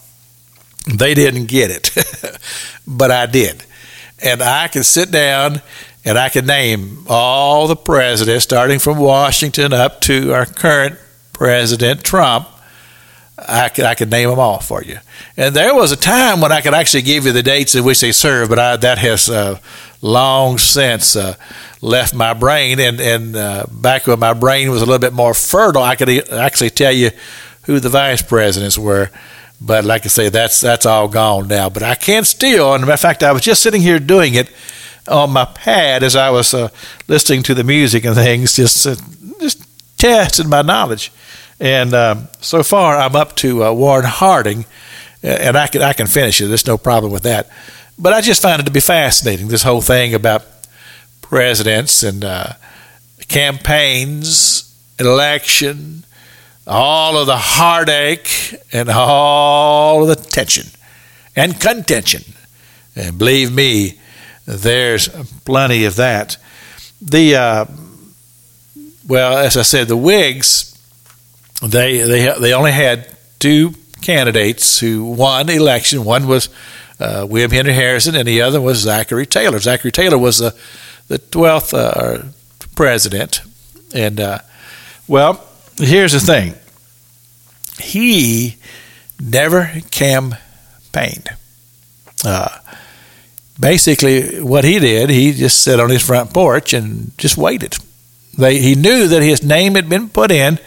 They 0.86 1.14
didn't 1.14 1.46
get 1.46 1.70
it, 1.70 2.38
but 2.86 3.10
I 3.10 3.26
did. 3.26 3.64
And 4.22 4.42
I 4.42 4.68
can 4.68 4.82
sit 4.82 5.10
down 5.10 5.60
and 6.04 6.16
I 6.16 6.28
can 6.28 6.46
name 6.46 7.04
all 7.08 7.66
the 7.66 7.76
presidents, 7.76 8.44
starting 8.44 8.78
from 8.78 8.98
Washington 8.98 9.72
up 9.72 10.00
to 10.02 10.32
our 10.32 10.46
current 10.46 10.96
president, 11.32 12.04
Trump. 12.04 12.48
I 13.38 13.68
could, 13.68 13.84
I 13.84 13.94
could 13.94 14.10
name 14.10 14.30
them 14.30 14.38
all 14.38 14.60
for 14.60 14.82
you. 14.82 14.98
And 15.36 15.54
there 15.54 15.74
was 15.74 15.92
a 15.92 15.96
time 15.96 16.40
when 16.40 16.52
I 16.52 16.62
could 16.62 16.72
actually 16.72 17.02
give 17.02 17.26
you 17.26 17.32
the 17.32 17.42
dates 17.42 17.74
in 17.74 17.84
which 17.84 18.00
they 18.00 18.12
served, 18.12 18.48
but 18.48 18.58
I, 18.58 18.76
that 18.76 18.98
has 18.98 19.28
uh, 19.28 19.58
long 20.00 20.56
since 20.56 21.16
uh, 21.16 21.34
left 21.82 22.14
my 22.14 22.32
brain. 22.32 22.80
And, 22.80 22.98
and 22.98 23.36
uh, 23.36 23.66
back 23.70 24.06
when 24.06 24.18
my 24.18 24.32
brain 24.32 24.70
was 24.70 24.80
a 24.80 24.86
little 24.86 25.00
bit 25.00 25.12
more 25.12 25.34
fertile, 25.34 25.82
I 25.82 25.96
could 25.96 26.08
actually 26.30 26.70
tell 26.70 26.92
you 26.92 27.10
who 27.64 27.78
the 27.78 27.90
vice 27.90 28.22
presidents 28.22 28.78
were. 28.78 29.10
But 29.60 29.84
like 29.84 30.04
I 30.04 30.08
say, 30.08 30.28
that's 30.28 30.60
that's 30.60 30.84
all 30.84 31.08
gone 31.08 31.48
now. 31.48 31.70
But 31.70 31.82
I 31.82 31.94
can 31.94 32.24
still, 32.24 32.74
and 32.74 32.88
in 32.88 32.96
fact, 32.96 33.22
I 33.22 33.32
was 33.32 33.42
just 33.42 33.62
sitting 33.62 33.80
here 33.80 33.98
doing 33.98 34.34
it 34.34 34.50
on 35.08 35.30
my 35.30 35.44
pad 35.46 36.02
as 36.02 36.14
I 36.14 36.30
was 36.30 36.52
uh, 36.52 36.68
listening 37.08 37.42
to 37.44 37.54
the 37.54 37.64
music 37.64 38.04
and 38.04 38.14
things, 38.14 38.56
just 38.56 38.86
uh, 38.86 38.96
just 39.40 39.66
testing 39.96 40.48
my 40.48 40.62
knowledge. 40.62 41.10
And 41.58 41.94
um, 41.94 42.28
so 42.40 42.62
far, 42.62 42.96
I'm 42.98 43.16
up 43.16 43.34
to 43.36 43.64
uh, 43.64 43.72
Warren 43.72 44.04
Harding, 44.04 44.66
and 45.22 45.56
I 45.56 45.66
can 45.68 45.82
I 45.82 45.92
can 45.92 46.06
finish 46.06 46.40
it. 46.40 46.46
There's 46.46 46.66
no 46.66 46.76
problem 46.76 47.12
with 47.12 47.22
that. 47.22 47.48
But 47.98 48.12
I 48.12 48.20
just 48.20 48.42
find 48.42 48.60
it 48.60 48.64
to 48.64 48.70
be 48.70 48.80
fascinating, 48.80 49.48
this 49.48 49.62
whole 49.62 49.80
thing 49.80 50.12
about 50.12 50.44
presidents 51.22 52.02
and 52.02 52.24
uh, 52.24 52.52
campaigns, 53.28 54.74
election, 54.98 56.04
all 56.66 57.16
of 57.16 57.26
the 57.26 57.36
heartache 57.36 58.54
and 58.72 58.90
all 58.90 60.02
of 60.02 60.08
the 60.08 60.16
tension 60.16 60.66
and 61.34 61.58
contention. 61.58 62.22
And 62.94 63.18
believe 63.18 63.52
me, 63.52 63.98
there's 64.46 65.08
plenty 65.44 65.84
of 65.86 65.96
that. 65.96 66.36
The 67.00 67.36
uh, 67.36 67.64
well, 69.08 69.38
as 69.38 69.56
I 69.56 69.62
said, 69.62 69.88
the 69.88 69.96
Whigs 69.96 70.75
they 71.62 71.98
they 71.98 72.34
they 72.38 72.52
only 72.52 72.72
had 72.72 73.08
two 73.38 73.74
candidates 74.02 74.78
who 74.78 75.04
won 75.04 75.48
election. 75.48 76.04
One 76.04 76.26
was 76.26 76.48
uh, 77.00 77.26
William 77.28 77.50
Henry 77.50 77.72
Harrison, 77.72 78.14
and 78.14 78.26
the 78.26 78.42
other 78.42 78.60
was 78.60 78.78
Zachary 78.78 79.26
Taylor. 79.26 79.58
Zachary 79.58 79.92
Taylor 79.92 80.18
was 80.18 80.38
the 80.38 80.54
the 81.08 81.18
twelfth 81.18 81.72
uh, 81.72 82.22
president, 82.74 83.40
and 83.94 84.20
uh, 84.20 84.38
well, 85.08 85.44
here's 85.78 86.12
the 86.12 86.20
thing: 86.20 86.54
he 87.78 88.56
never 89.20 89.70
campaigned. 89.90 91.28
Uh, 92.24 92.58
basically, 93.58 94.40
what 94.40 94.64
he 94.64 94.78
did, 94.78 95.10
he 95.10 95.32
just 95.32 95.62
sat 95.62 95.80
on 95.80 95.90
his 95.90 96.04
front 96.04 96.32
porch 96.32 96.72
and 96.72 97.16
just 97.18 97.36
waited. 97.36 97.76
They, 98.36 98.58
he 98.58 98.74
knew 98.74 99.08
that 99.08 99.22
his 99.22 99.42
name 99.42 99.74
had 99.74 99.88
been 99.88 100.08
put 100.08 100.30
in 100.30 100.58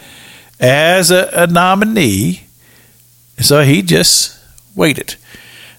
as 0.60 1.10
a, 1.10 1.30
a 1.32 1.46
nominee, 1.46 2.42
so 3.38 3.62
he 3.62 3.82
just 3.82 4.38
waited. 4.76 5.16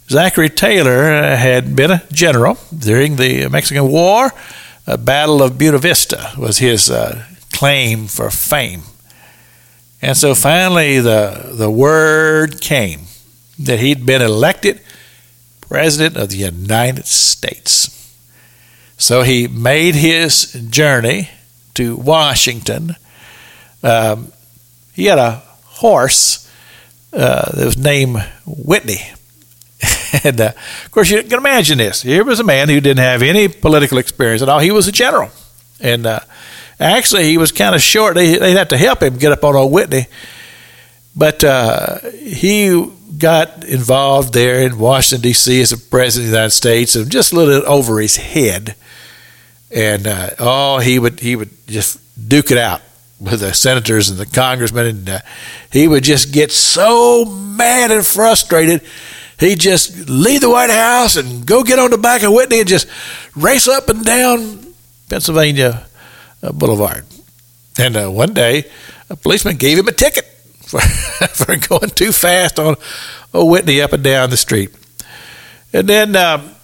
Zachary 0.10 0.50
Taylor 0.50 1.06
uh, 1.06 1.38
had 1.38 1.76
been 1.76 1.92
a 1.92 2.04
general 2.12 2.58
during 2.78 3.16
the 3.16 3.48
Mexican 3.48 3.88
War. 3.88 4.32
A 4.88 4.98
Battle 4.98 5.42
of 5.42 5.58
Buena 5.58 5.78
Vista 5.78 6.34
was 6.38 6.58
his 6.58 6.90
uh, 6.90 7.24
claim 7.54 8.08
for 8.08 8.30
fame. 8.30 8.82
And 10.02 10.18
so 10.18 10.34
finally, 10.34 11.00
the, 11.00 11.54
the 11.54 11.70
word 11.70 12.60
came 12.60 13.02
that 13.60 13.80
he'd 13.80 14.06
been 14.06 14.22
elected 14.22 14.82
President 15.62 16.18
of 16.18 16.30
the 16.30 16.38
United 16.38 17.06
States. 17.06 17.98
So 18.98 19.22
he 19.22 19.48
made 19.48 19.96
his 19.96 20.52
journey 20.70 21.24
to 21.24 21.30
to 21.76 21.96
Washington, 21.96 22.96
um, 23.84 24.32
he 24.94 25.06
had 25.06 25.18
a 25.18 25.42
horse 25.66 26.50
uh, 27.14 27.52
that 27.56 27.66
was 27.66 27.78
named 27.78 28.18
Whitney. 28.46 29.02
and 30.24 30.40
uh, 30.40 30.52
of 30.86 30.92
course, 30.92 31.10
you 31.10 31.24
can 31.24 31.40
imagine 31.40 31.78
this. 31.78 32.02
Here 32.02 32.24
was 32.24 32.40
a 32.40 32.44
man 32.44 32.70
who 32.70 32.80
didn't 32.80 33.04
have 33.04 33.22
any 33.22 33.48
political 33.48 33.98
experience 33.98 34.42
at 34.42 34.50
all. 34.50 34.60
He 34.60 34.72
was 34.72 34.88
a 34.88 34.92
general. 34.92 35.30
And 35.80 36.06
uh, 36.06 36.20
actually, 36.80 37.24
he 37.26 37.38
was 37.38 37.52
kind 37.52 37.76
of 37.76 37.82
short. 37.82 38.16
They, 38.16 38.32
would 38.34 38.58
have 38.58 38.70
to 38.70 38.78
help 38.78 39.02
him 39.02 39.18
get 39.18 39.32
up 39.32 39.44
on 39.44 39.56
old 39.56 39.72
Whitney. 39.72 40.08
But 41.16 41.44
uh, 41.44 42.00
he 42.12 42.90
got 43.18 43.66
involved 43.66 44.34
there 44.34 44.62
in 44.62 44.78
Washington, 44.78 45.22
D.C. 45.22 45.62
as 45.62 45.72
a 45.72 45.78
president 45.78 46.28
of 46.28 46.32
the 46.32 46.38
United 46.38 46.52
States 46.52 46.96
and 46.96 47.12
just 47.12 47.34
a 47.34 47.36
little 47.36 47.68
over 47.68 48.00
his 48.00 48.16
head. 48.18 48.76
And 49.74 50.08
uh, 50.08 50.32
oh, 50.40 50.80
he 50.80 51.00
would 51.00 51.20
he 51.20 51.36
would 51.36 51.50
just 51.68 52.00
duke 52.28 52.52
it 52.52 52.58
out 52.58 52.82
with 53.22 53.42
the 53.42 53.54
senators 53.54 54.10
and 54.10 54.18
the 54.18 54.26
congressmen, 54.26 54.86
and 54.88 55.10
uh, 55.10 55.20
he 55.72 55.88
would 55.88 56.04
just 56.04 56.34
get 56.34 56.52
so 56.52 57.24
mad 57.26 57.92
and 57.92 58.06
frustrated. 58.06 58.82
He'd 59.40 59.60
just 59.60 60.10
leave 60.10 60.42
the 60.42 60.50
White 60.50 60.72
House 60.72 61.16
and 61.16 61.46
go 61.46 61.64
get 61.64 61.80
on 61.80 61.92
the 61.92 61.98
back 61.98 62.24
of 62.24 62.34
Whitney 62.34 62.60
and 62.60 62.68
just 62.68 62.88
race 63.36 63.68
up 63.68 63.90
and 63.90 64.04
down 64.04 64.74
Pennsylvania 65.08 65.86
uh, 66.42 66.52
Boulevard. 66.52 67.06
And 67.78 67.96
uh, 67.96 68.10
one 68.10 68.34
day, 68.34 68.66
a 69.10 69.16
policeman 69.16 69.58
gave 69.58 69.78
him 69.78 69.88
a 69.88 69.92
ticket 69.92 70.26
for, 70.66 70.82
for 70.82 71.58
going 71.58 71.92
too 71.92 72.12
fast 72.12 72.60
on 72.60 72.76
oh, 73.34 73.46
Whitney 73.46 73.82
up 73.82 73.94
and 73.94 74.04
down 74.04 74.30
the 74.30 74.38
street. 74.38 74.72
And 75.74 75.88
then 75.88 76.16
um, 76.16 76.56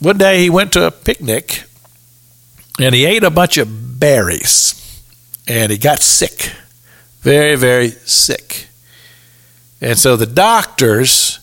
one 0.00 0.18
day 0.18 0.40
he 0.40 0.50
went 0.50 0.72
to 0.72 0.86
a 0.86 0.90
picnic 0.90 1.64
and 2.80 2.94
he 2.94 3.06
ate 3.06 3.22
a 3.22 3.30
bunch 3.30 3.58
of 3.58 4.00
berries 4.00 4.83
and 5.46 5.70
he 5.70 5.78
got 5.78 6.00
sick, 6.00 6.52
very, 7.20 7.56
very 7.56 7.90
sick. 7.90 8.68
And 9.80 9.98
so 9.98 10.16
the 10.16 10.26
doctors, 10.26 11.40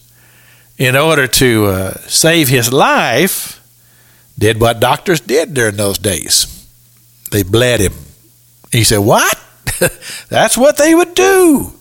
in 0.78 0.95
order 0.95 1.28
to 1.28 1.66
uh, 1.66 1.93
save 2.08 2.47
his 2.47 2.74
life, 2.74 3.60
did 4.38 4.60
what 4.60 4.80
doctors 4.80 5.22
did 5.22 5.54
during 5.54 5.76
those 5.76 5.97
days. 5.97 6.47
They 7.32 7.43
bled 7.43 7.80
him. 7.80 7.93
He 8.72 8.84
said, 8.84 8.99
What? 8.99 9.39
That's 10.30 10.58
what 10.58 10.78
they 10.78 10.95
would 10.95 11.14
do. 11.14 11.74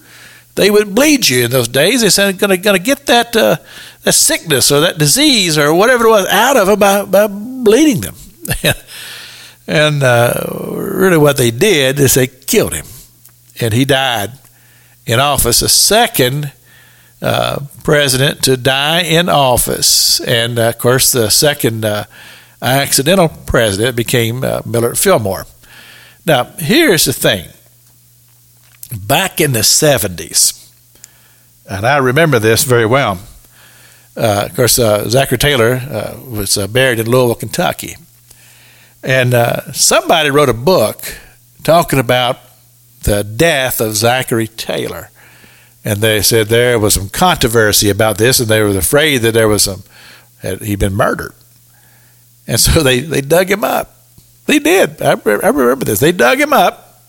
They 0.56 0.70
would 0.70 0.94
bleed 0.94 1.28
you 1.28 1.44
in 1.44 1.50
those 1.50 1.68
days. 1.68 2.02
They 2.02 2.10
said, 2.10 2.38
"Going 2.38 2.60
to 2.60 2.78
get 2.78 3.06
that 3.06 3.34
uh, 3.34 3.56
that 4.02 4.12
sickness 4.12 4.70
or 4.70 4.80
that 4.80 4.98
disease 4.98 5.56
or 5.56 5.72
whatever 5.72 6.06
it 6.06 6.10
was 6.10 6.26
out 6.28 6.56
of 6.56 6.66
them 6.66 6.78
by, 6.78 7.04
by 7.04 7.28
bleeding 7.28 8.02
them." 8.02 8.14
and 9.70 10.02
uh, 10.02 10.46
really, 10.50 11.16
what 11.16 11.36
they 11.36 11.52
did 11.52 12.00
is 12.00 12.14
they 12.14 12.26
killed 12.26 12.74
him, 12.74 12.86
and 13.60 13.72
he 13.72 13.84
died 13.84 14.32
in 15.06 15.20
office. 15.20 15.62
A 15.62 15.68
second 15.68 16.52
uh, 17.22 17.60
president 17.84 18.42
to 18.42 18.56
die 18.56 19.02
in 19.02 19.28
office, 19.28 20.18
and 20.22 20.58
uh, 20.58 20.70
of 20.70 20.78
course, 20.78 21.12
the 21.12 21.30
second 21.30 21.84
uh, 21.84 22.06
accidental 22.60 23.28
president 23.28 23.94
became 23.94 24.42
uh, 24.42 24.60
Millard 24.66 24.98
Fillmore. 24.98 25.46
Now, 26.26 26.44
here's 26.58 27.04
the 27.04 27.12
thing 27.12 27.48
back 29.06 29.40
in 29.40 29.52
the 29.52 29.60
70s, 29.60 30.68
and 31.70 31.86
I 31.86 31.98
remember 31.98 32.40
this 32.40 32.64
very 32.64 32.86
well. 32.86 33.20
Uh, 34.16 34.46
of 34.50 34.56
course, 34.56 34.74
Zachary 34.74 35.38
Taylor 35.38 35.80
was 36.28 36.56
buried 36.72 36.98
in 36.98 37.08
Louisville, 37.08 37.36
Kentucky. 37.36 37.94
And 39.03 39.34
uh, 39.34 39.72
somebody 39.72 40.30
wrote 40.30 40.48
a 40.48 40.55
book 40.55 41.03
talking 41.62 41.98
about 41.98 42.38
the 43.03 43.24
death 43.24 43.80
of 43.80 43.96
Zachary 43.96 44.46
Taylor. 44.46 45.11
And 45.84 46.01
they 46.01 46.20
said 46.20 46.48
there 46.48 46.78
was 46.78 46.94
some 46.94 47.09
controversy 47.09 47.88
about 47.88 48.18
this, 48.18 48.40
and 48.40 48.48
they 48.48 48.61
were 48.61 48.76
afraid 48.76 49.18
that 49.18 49.32
there 49.32 49.48
was 49.48 49.62
some, 49.62 49.82
he'd 50.42 50.78
been 50.78 50.94
murdered. 50.94 51.32
And 52.46 52.61
so 52.61 52.82
they, 52.82 53.01
they 53.01 53.22
dug 53.22 53.51
him 53.51 53.64
up. 53.64 53.96
They 54.46 54.59
did. 54.59 55.01
I, 55.01 55.12
I 55.12 55.48
remember 55.48 55.84
this. 55.84 56.01
They 56.01 56.12
dug 56.12 56.40
him 56.40 56.53
up, 56.53 57.05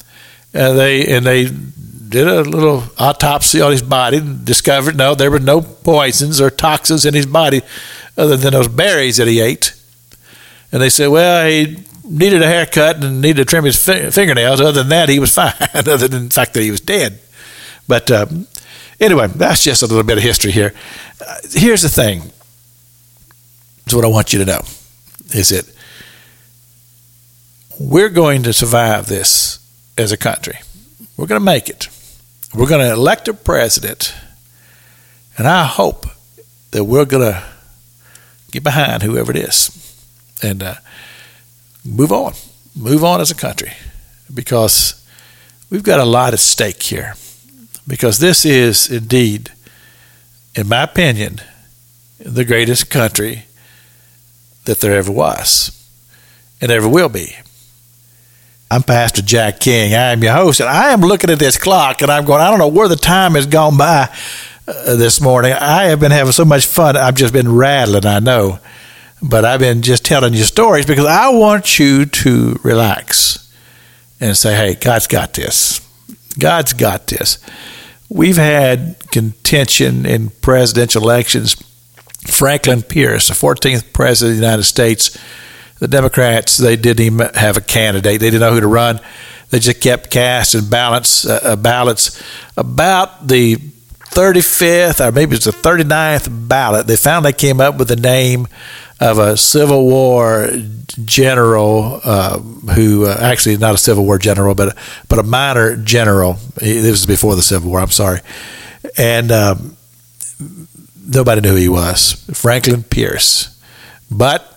and 0.54 0.78
they 0.78 1.08
and 1.08 1.26
they 1.26 1.46
did 1.46 2.28
a 2.28 2.42
little 2.42 2.84
autopsy 3.00 3.62
on 3.62 3.72
his 3.72 3.82
body 3.82 4.18
and 4.18 4.46
discovered 4.46 4.96
no, 4.96 5.16
there 5.16 5.32
were 5.32 5.40
no 5.40 5.62
poisons 5.62 6.40
or 6.40 6.52
toxins 6.52 7.06
in 7.06 7.14
his 7.14 7.26
body 7.26 7.62
other 8.18 8.38
than 8.38 8.52
those 8.52 8.68
berries 8.68 9.18
that 9.18 9.28
he 9.28 9.40
ate. 9.40 9.74
And 10.72 10.82
they 10.82 10.90
said, 10.90 11.08
well, 11.08 11.48
he 11.48 11.84
needed 12.04 12.42
a 12.42 12.48
haircut 12.48 13.04
and 13.04 13.22
needed 13.22 13.38
to 13.38 13.46
trim 13.46 13.66
his 13.66 13.84
fingernails. 13.84 14.62
Other 14.62 14.84
than 14.84 14.90
that, 14.90 15.10
he 15.10 15.20
was 15.20 15.34
fine. 15.36 15.54
other 15.74 16.08
than 16.08 16.30
the 16.30 16.34
fact 16.34 16.54
that 16.54 16.64
he 16.64 16.72
was 16.72 16.82
dead. 16.82 17.20
But 17.88 18.10
um, 18.12 18.48
anyway, 19.00 19.28
that's 19.28 19.64
just 19.64 19.82
a 19.82 19.88
little 19.88 20.04
bit 20.04 20.18
of 20.18 20.24
history 20.24 20.52
here. 20.52 20.74
Uh, 21.26 21.36
here's 21.52 21.82
the 21.82 21.90
thing. 21.90 22.32
Is 23.86 23.96
what 23.96 24.06
I 24.06 24.10
want 24.10 24.32
you 24.32 24.40
to 24.40 24.46
know 24.46 24.62
is 25.34 25.50
that 25.50 25.66
we're 27.80 28.10
going 28.10 28.44
to 28.44 28.54
survive 28.54 29.08
this 29.08 29.60
as 29.98 30.12
a 30.12 30.18
country. 30.18 30.60
We're 31.18 31.28
going 31.28 31.42
to 31.42 31.46
make 31.46 31.70
it. 31.70 31.88
We're 32.54 32.68
going 32.68 32.86
to 32.86 32.92
elect 32.92 33.28
a 33.28 33.34
president, 33.34 34.14
and 35.38 35.48
I 35.48 35.66
hope 35.66 36.06
that 36.72 36.84
we're 36.84 37.06
going 37.06 37.34
to 37.34 37.44
get 38.52 38.64
behind 38.64 39.04
whoever 39.04 39.32
it 39.32 39.38
is 39.38 39.91
and 40.42 40.64
uh, 40.64 40.76
move 41.86 42.12
on. 42.12 42.34
Move 42.76 43.04
on 43.04 43.22
as 43.22 43.32
a 43.32 43.36
country 43.36 43.74
because 44.34 45.06
we've 45.70 45.84
got 45.84 46.00
a 46.00 46.06
lot 46.06 46.34
at 46.34 46.40
stake 46.40 46.82
here. 46.84 47.16
Because 47.88 48.20
this 48.20 48.46
is 48.46 48.90
indeed, 48.90 49.52
in 50.56 50.68
my 50.68 50.84
opinion, 50.84 51.42
the 52.20 52.46
greatest 52.46 52.90
country 52.90 53.46
that 54.66 54.80
there 54.80 54.96
ever 54.96 55.12
was 55.12 55.78
and 56.62 56.72
ever 56.72 56.88
will 56.88 57.10
be. 57.10 57.36
I'm 58.70 58.84
Pastor 58.84 59.22
Jack 59.22 59.60
King. 59.60 59.94
I 59.94 60.14
am 60.14 60.24
your 60.24 60.34
host, 60.34 60.62
and 60.62 60.70
I 60.70 60.94
am 60.94 61.02
looking 61.02 61.30
at 61.30 61.40
this 61.40 61.58
clock 61.58 62.02
and 62.02 62.10
I'm 62.10 62.24
going, 62.24 62.40
I 62.40 62.50
don't 62.50 62.60
know 62.60 62.70
where 62.70 62.88
the 62.88 62.96
time 62.96 63.34
has 63.34 63.48
gone 63.48 63.78
by 63.78 64.08
uh, 64.66 64.96
this 64.96 65.20
morning. 65.20 65.52
I 65.52 65.86
have 65.86 66.00
been 66.00 66.12
having 66.12 66.32
so 66.32 66.46
much 66.46 66.66
fun. 66.66 66.96
I've 66.96 67.16
just 67.16 67.34
been 67.34 67.54
rattling, 67.54 68.06
I 68.06 68.20
know. 68.20 68.60
But 69.22 69.46
I've 69.46 69.60
been 69.60 69.82
just 69.82 70.04
telling 70.04 70.34
you 70.34 70.44
stories 70.44 70.86
because 70.86 71.06
I 71.06 71.30
want 71.30 71.78
you 71.78 72.06
to 72.06 72.60
relax 72.64 73.54
and 74.20 74.36
say, 74.36 74.56
hey, 74.56 74.76
God's 74.76 75.08
got 75.08 75.34
this. 75.34 75.80
God's 76.40 76.74
got 76.74 77.08
this. 77.08 77.38
We've 78.10 78.38
had 78.38 78.98
contention 79.12 80.06
in 80.06 80.30
presidential 80.30 81.04
elections 81.04 81.56
Franklin 82.28 82.84
Pierce, 82.84 83.28
the 83.28 83.34
14th 83.34 83.94
president 83.94 84.36
of 84.36 84.40
the 84.40 84.46
United 84.46 84.64
States, 84.64 85.18
the 85.80 85.88
Democrats, 85.88 86.58
they 86.58 86.76
didn't 86.76 87.06
even 87.06 87.34
have 87.34 87.58
a 87.58 87.62
candidate. 87.62 88.20
They 88.20 88.30
didn't 88.30 88.42
know 88.42 88.54
who 88.54 88.60
to 88.60 88.68
run. 88.68 89.00
They 89.50 89.60
just 89.60 89.82
kept 89.82 90.12
casting 90.12 90.70
ballots, 90.70 91.26
uh, 91.26 91.40
uh 91.44 91.56
ballots. 91.56 92.22
About 92.56 93.28
the 93.28 93.56
35th, 93.56 95.06
or 95.06 95.12
maybe 95.12 95.36
it's 95.36 95.46
the 95.46 95.52
39th 95.52 96.48
ballot, 96.48 96.86
they 96.86 96.96
finally 96.96 97.34
came 97.34 97.60
up 97.60 97.78
with 97.78 97.88
the 97.88 97.96
name 97.96 98.48
of 99.02 99.18
a 99.18 99.36
Civil 99.36 99.86
War 99.86 100.48
general 101.04 102.00
uh, 102.04 102.38
who 102.38 103.08
uh, 103.08 103.18
actually 103.20 103.58
not 103.58 103.74
a 103.74 103.78
Civil 103.78 104.06
War 104.06 104.20
general, 104.20 104.54
but 104.54 104.78
but 105.10 105.18
a 105.18 105.24
minor 105.24 105.76
general. 105.76 106.38
This 106.56 106.92
was 106.92 107.06
before 107.08 107.36
the 107.36 107.42
Civil 107.42 107.72
War. 107.72 107.80
I'm 107.80 107.90
sorry, 107.90 108.20
and 108.98 109.32
um, 109.32 109.76
nobody 111.04 111.42
knew 111.42 111.50
who 111.50 111.56
he 111.56 111.70
was, 111.70 112.14
Franklin 112.32 112.84
Pierce. 112.84 113.48
But 114.12 114.48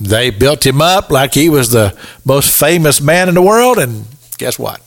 they 0.00 0.30
built 0.30 0.64
him 0.64 0.80
up 0.80 1.10
like 1.10 1.34
he 1.34 1.50
was 1.50 1.70
the 1.70 1.96
most 2.24 2.58
famous 2.58 3.02
man 3.02 3.28
in 3.28 3.34
the 3.34 3.42
world, 3.42 3.78
and 3.78 4.06
guess 4.38 4.58
what? 4.58 4.80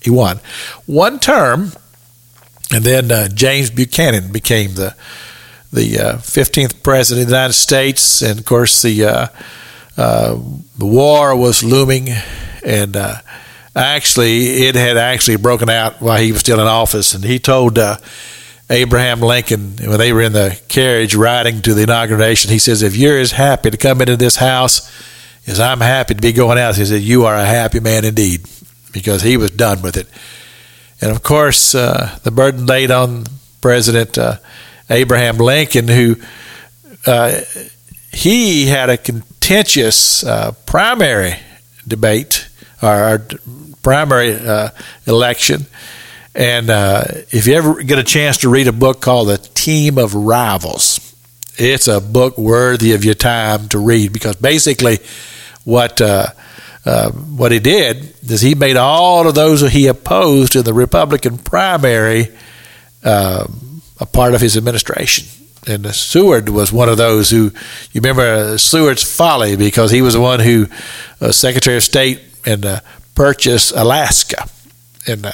He 0.00 0.10
won 0.10 0.40
one 0.86 1.20
term, 1.20 1.72
and 2.72 2.82
then 2.82 3.12
uh, 3.12 3.28
James 3.28 3.70
Buchanan 3.70 4.32
became 4.32 4.74
the 4.74 4.96
the 5.72 5.98
uh, 5.98 6.16
15th 6.18 6.82
president 6.82 7.24
of 7.24 7.28
the 7.28 7.34
United 7.34 7.54
States, 7.54 8.22
and 8.22 8.38
of 8.38 8.44
course 8.44 8.82
the 8.82 9.04
uh, 9.04 9.26
uh 9.96 10.38
the 10.78 10.86
war 10.86 11.34
was 11.36 11.64
looming, 11.64 12.08
and 12.64 12.96
uh, 12.96 13.16
actually 13.74 14.66
it 14.66 14.74
had 14.74 14.96
actually 14.96 15.36
broken 15.36 15.70
out 15.70 16.00
while 16.00 16.18
he 16.18 16.32
was 16.32 16.40
still 16.40 16.60
in 16.60 16.66
office, 16.66 17.14
and 17.14 17.24
he 17.24 17.38
told 17.38 17.78
uh, 17.78 17.96
Abraham 18.72 19.20
Lincoln, 19.20 19.76
when 19.84 19.98
they 19.98 20.12
were 20.12 20.22
in 20.22 20.32
the 20.32 20.58
carriage 20.68 21.14
riding 21.14 21.60
to 21.62 21.74
the 21.74 21.82
inauguration, 21.82 22.50
he 22.50 22.58
says, 22.58 22.82
If 22.82 22.96
you're 22.96 23.18
as 23.18 23.32
happy 23.32 23.70
to 23.70 23.76
come 23.76 24.00
into 24.00 24.16
this 24.16 24.36
house 24.36 24.90
as 25.46 25.60
I'm 25.60 25.80
happy 25.80 26.14
to 26.14 26.20
be 26.20 26.32
going 26.32 26.58
out, 26.58 26.76
he 26.76 26.84
said, 26.86 27.02
You 27.02 27.26
are 27.26 27.34
a 27.34 27.44
happy 27.44 27.80
man 27.80 28.04
indeed, 28.04 28.46
because 28.92 29.22
he 29.22 29.36
was 29.36 29.50
done 29.50 29.82
with 29.82 29.96
it. 29.96 30.06
And 31.02 31.10
of 31.10 31.22
course, 31.22 31.74
uh, 31.74 32.18
the 32.22 32.30
burden 32.30 32.64
laid 32.64 32.90
on 32.90 33.24
President 33.60 34.16
Abraham 34.90 35.38
Lincoln, 35.38 35.88
who 35.88 36.16
uh, 37.06 37.40
he 38.12 38.66
had 38.66 38.90
a 38.90 38.96
contentious 38.96 40.24
uh, 40.24 40.52
primary 40.66 41.36
debate 41.86 42.48
our 42.82 43.20
primary 43.82 44.34
uh, 44.34 44.70
election. 45.06 45.66
And 46.34 46.70
uh, 46.70 47.04
if 47.30 47.46
you 47.46 47.54
ever 47.54 47.82
get 47.82 47.98
a 47.98 48.04
chance 48.04 48.38
to 48.38 48.48
read 48.48 48.66
a 48.66 48.72
book 48.72 49.00
called 49.00 49.28
The 49.28 49.38
Team 49.38 49.98
of 49.98 50.14
Rivals, 50.14 51.14
it's 51.56 51.88
a 51.88 52.00
book 52.00 52.38
worthy 52.38 52.94
of 52.94 53.04
your 53.04 53.14
time 53.14 53.68
to 53.68 53.78
read 53.78 54.12
because 54.12 54.36
basically 54.36 54.98
what 55.64 56.00
uh, 56.00 56.26
uh, 56.84 57.10
what 57.10 57.52
he 57.52 57.60
did 57.60 58.14
is 58.28 58.40
he 58.40 58.54
made 58.54 58.76
all 58.76 59.28
of 59.28 59.34
those 59.34 59.60
he 59.70 59.86
opposed 59.86 60.56
in 60.56 60.64
the 60.64 60.72
Republican 60.72 61.38
primary 61.38 62.28
uh, 63.04 63.46
a 64.02 64.06
part 64.06 64.34
of 64.34 64.40
his 64.40 64.56
administration. 64.56 65.26
And 65.66 65.86
Seward 65.94 66.48
was 66.48 66.72
one 66.72 66.88
of 66.88 66.96
those 66.96 67.30
who, 67.30 67.52
you 67.92 68.00
remember 68.00 68.58
Seward's 68.58 69.04
folly 69.04 69.56
because 69.56 69.92
he 69.92 70.02
was 70.02 70.14
the 70.14 70.20
one 70.20 70.40
who, 70.40 70.66
uh, 71.20 71.30
Secretary 71.30 71.76
of 71.76 71.84
State, 71.84 72.20
and 72.44 72.66
uh, 72.66 72.80
purchased 73.14 73.72
Alaska. 73.76 74.48
And 75.06 75.24
uh, 75.24 75.32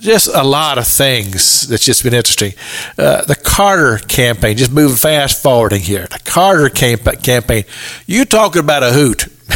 just 0.00 0.28
a 0.34 0.42
lot 0.42 0.78
of 0.78 0.86
things 0.86 1.68
that's 1.68 1.84
just 1.84 2.02
been 2.02 2.12
interesting. 2.12 2.54
Uh, 2.98 3.22
the 3.22 3.36
Carter 3.36 3.98
campaign, 3.98 4.56
just 4.56 4.72
moving 4.72 4.96
fast 4.96 5.40
forwarding 5.40 5.80
here. 5.80 6.08
The 6.10 6.20
Carter 6.24 6.68
camp- 6.68 7.22
campaign, 7.22 7.62
you 8.06 8.24
talking 8.24 8.60
about 8.60 8.82
a 8.82 8.90
hoot. 8.90 9.28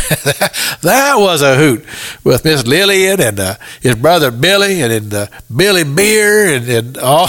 that 0.83 1.15
was 1.17 1.43
a 1.43 1.57
hoot 1.57 1.85
with 2.23 2.45
Miss 2.45 2.65
Lillian 2.65 3.21
and 3.21 3.41
uh, 3.41 3.55
his 3.81 3.97
brother 3.97 4.31
Billy 4.31 4.83
and, 4.83 4.93
and 4.93 5.15
uh, 5.15 5.27
Billy 5.55 5.83
Beer 5.83 6.55
and, 6.55 6.69
and 6.69 6.99
all 6.99 7.29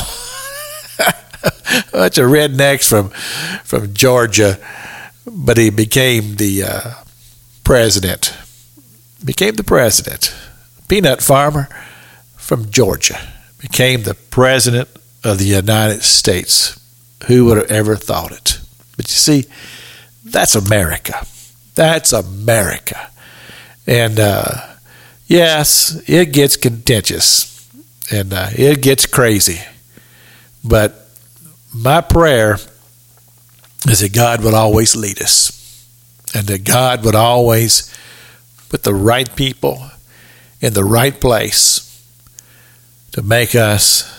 bunch 1.92 2.18
of 2.18 2.30
rednecks 2.30 2.90
from 2.90 3.10
from 3.64 3.94
Georgia, 3.94 4.58
but 5.26 5.58
he 5.58 5.70
became 5.70 6.36
the 6.36 6.64
uh, 6.64 6.92
president. 7.64 8.34
Became 9.24 9.56
the 9.56 9.64
president. 9.64 10.36
Peanut 10.88 11.22
farmer 11.22 11.68
from 12.36 12.70
Georgia 12.72 13.18
became 13.60 14.04
the 14.04 14.14
president 14.14 14.90
of 15.24 15.38
the 15.38 15.46
United 15.46 16.04
States. 16.04 16.80
Who 17.28 17.46
would 17.46 17.58
have 17.58 17.72
ever 17.72 17.96
thought 17.96 18.32
it? 18.32 18.60
But 18.96 19.08
you 19.08 19.16
see, 19.16 19.46
that's 20.24 20.56
America. 20.56 21.26
That's 21.76 22.14
America. 22.14 23.10
And 23.86 24.20
uh, 24.20 24.76
yes, 25.26 26.02
it 26.08 26.32
gets 26.32 26.56
contentious 26.56 27.54
and 28.12 28.34
uh, 28.34 28.50
it 28.56 28.82
gets 28.82 29.06
crazy. 29.06 29.62
But 30.68 31.10
my 31.74 32.02
prayer 32.02 32.58
is 33.88 34.00
that 34.02 34.14
God 34.14 34.44
would 34.44 34.54
always 34.54 34.96
lead 34.96 35.22
us 35.22 35.54
and 36.36 36.48
that 36.48 36.64
God 36.64 37.06
would 37.06 37.16
always 37.16 37.94
put 38.70 38.84
the 38.84 38.94
right 38.94 39.34
people 39.36 39.90
in 40.60 40.74
the 40.74 40.84
right 40.84 41.20
place 41.20 41.84
to 43.14 43.22
make 43.22 43.56
us 43.56 44.14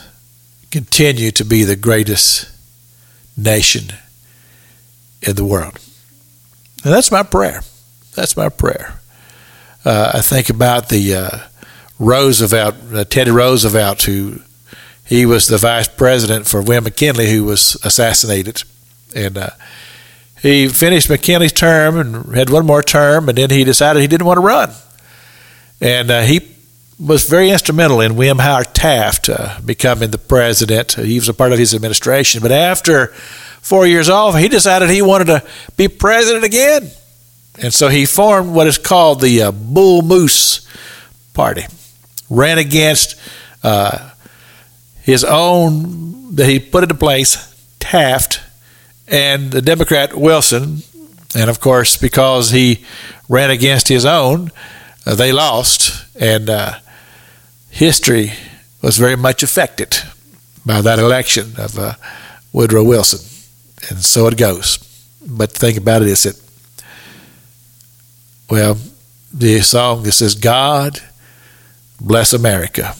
continue 0.70 1.30
to 1.32 1.44
be 1.44 1.64
the 1.64 1.76
greatest 1.76 2.50
nation 3.36 3.92
in 5.22 5.36
the 5.36 5.44
world. 5.44 5.78
And 6.84 6.94
that's 6.94 7.10
my 7.10 7.22
prayer. 7.22 7.62
That's 8.14 8.36
my 8.36 8.48
prayer. 8.48 9.00
Uh, 9.84 10.12
I 10.14 10.20
think 10.20 10.50
about 10.50 10.88
the 10.88 11.14
uh, 11.14 11.38
Roosevelt, 11.98 12.74
uh, 12.92 13.04
Teddy 13.04 13.30
Roosevelt, 13.30 14.02
who 14.02 14.40
he 15.08 15.24
was 15.24 15.46
the 15.46 15.56
vice 15.56 15.88
president 15.88 16.46
for 16.46 16.60
William 16.60 16.84
McKinley, 16.84 17.30
who 17.30 17.44
was 17.44 17.76
assassinated, 17.82 18.62
and 19.16 19.38
uh, 19.38 19.50
he 20.42 20.68
finished 20.68 21.08
McKinley's 21.08 21.52
term 21.52 21.96
and 21.96 22.36
had 22.36 22.50
one 22.50 22.66
more 22.66 22.82
term, 22.82 23.28
and 23.28 23.38
then 23.38 23.48
he 23.48 23.64
decided 23.64 24.02
he 24.02 24.06
didn't 24.06 24.26
want 24.26 24.36
to 24.36 24.42
run, 24.42 24.70
and 25.80 26.10
uh, 26.10 26.22
he 26.22 26.54
was 27.00 27.26
very 27.26 27.48
instrumental 27.48 28.02
in 28.02 28.16
William 28.16 28.38
Howard 28.38 28.74
Taft 28.74 29.30
uh, 29.30 29.58
becoming 29.64 30.10
the 30.10 30.18
president. 30.18 30.92
He 30.92 31.18
was 31.18 31.28
a 31.28 31.34
part 31.34 31.52
of 31.52 31.58
his 31.58 31.72
administration, 31.74 32.42
but 32.42 32.52
after 32.52 33.06
four 33.62 33.86
years 33.86 34.10
off, 34.10 34.36
he 34.36 34.48
decided 34.48 34.90
he 34.90 35.00
wanted 35.00 35.28
to 35.28 35.42
be 35.78 35.88
president 35.88 36.44
again, 36.44 36.90
and 37.62 37.72
so 37.72 37.88
he 37.88 38.04
formed 38.04 38.52
what 38.52 38.66
is 38.66 38.76
called 38.76 39.22
the 39.22 39.40
uh, 39.40 39.52
Bull 39.52 40.02
Moose 40.02 40.68
Party, 41.32 41.64
ran 42.28 42.58
against 42.58 43.18
uh, 43.62 44.10
his 45.08 45.24
own 45.24 46.34
that 46.36 46.44
he 46.44 46.58
put 46.58 46.82
into 46.82 46.94
place, 46.94 47.34
Taft, 47.78 48.42
and 49.06 49.50
the 49.50 49.62
Democrat 49.62 50.14
Wilson. 50.14 50.82
And 51.34 51.48
of 51.48 51.60
course, 51.60 51.96
because 51.96 52.50
he 52.50 52.84
ran 53.26 53.50
against 53.50 53.88
his 53.88 54.04
own, 54.04 54.50
uh, 55.06 55.14
they 55.14 55.32
lost. 55.32 56.04
And 56.20 56.50
uh, 56.50 56.80
history 57.70 58.34
was 58.82 58.98
very 58.98 59.16
much 59.16 59.42
affected 59.42 59.96
by 60.66 60.82
that 60.82 60.98
election 60.98 61.54
of 61.56 61.78
uh, 61.78 61.94
Woodrow 62.52 62.84
Wilson. 62.84 63.20
And 63.88 64.04
so 64.04 64.26
it 64.26 64.36
goes. 64.36 64.76
But 65.26 65.54
the 65.54 65.58
thing 65.58 65.78
about 65.78 66.02
it 66.02 66.08
is 66.08 66.24
that, 66.24 66.38
well, 68.50 68.76
the 69.32 69.60
song 69.60 70.02
that 70.02 70.12
says, 70.12 70.34
God 70.34 71.00
bless 71.98 72.34
America, 72.34 72.94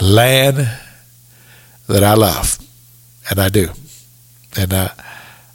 land 0.00 0.68
that 1.92 2.02
I 2.02 2.14
love, 2.14 2.58
and 3.28 3.38
I 3.38 3.48
do. 3.48 3.68
And 4.56 4.72
I, 4.72 4.92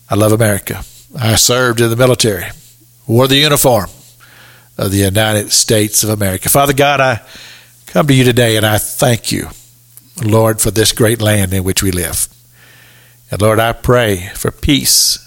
I 0.09 0.15
love 0.15 0.31
America. 0.31 0.83
I 1.19 1.35
served 1.35 1.81
in 1.81 1.89
the 1.89 1.95
military, 1.95 2.45
wore 3.07 3.27
the 3.27 3.37
uniform 3.37 3.89
of 4.77 4.91
the 4.91 4.97
United 4.97 5.51
States 5.51 6.03
of 6.03 6.09
America. 6.09 6.49
Father 6.49 6.73
God, 6.73 7.01
I 7.01 7.21
come 7.87 8.05
to 8.07 8.13
you 8.13 8.23
today 8.23 8.55
and 8.55 8.65
I 8.65 8.77
thank 8.77 9.31
you, 9.31 9.49
Lord, 10.23 10.61
for 10.61 10.69
this 10.69 10.91
great 10.91 11.21
land 11.21 11.53
in 11.53 11.63
which 11.63 11.81
we 11.81 11.91
live. 11.91 12.27
And 13.31 13.41
Lord, 13.41 13.59
I 13.59 13.73
pray 13.73 14.29
for 14.35 14.51
peace, 14.51 15.17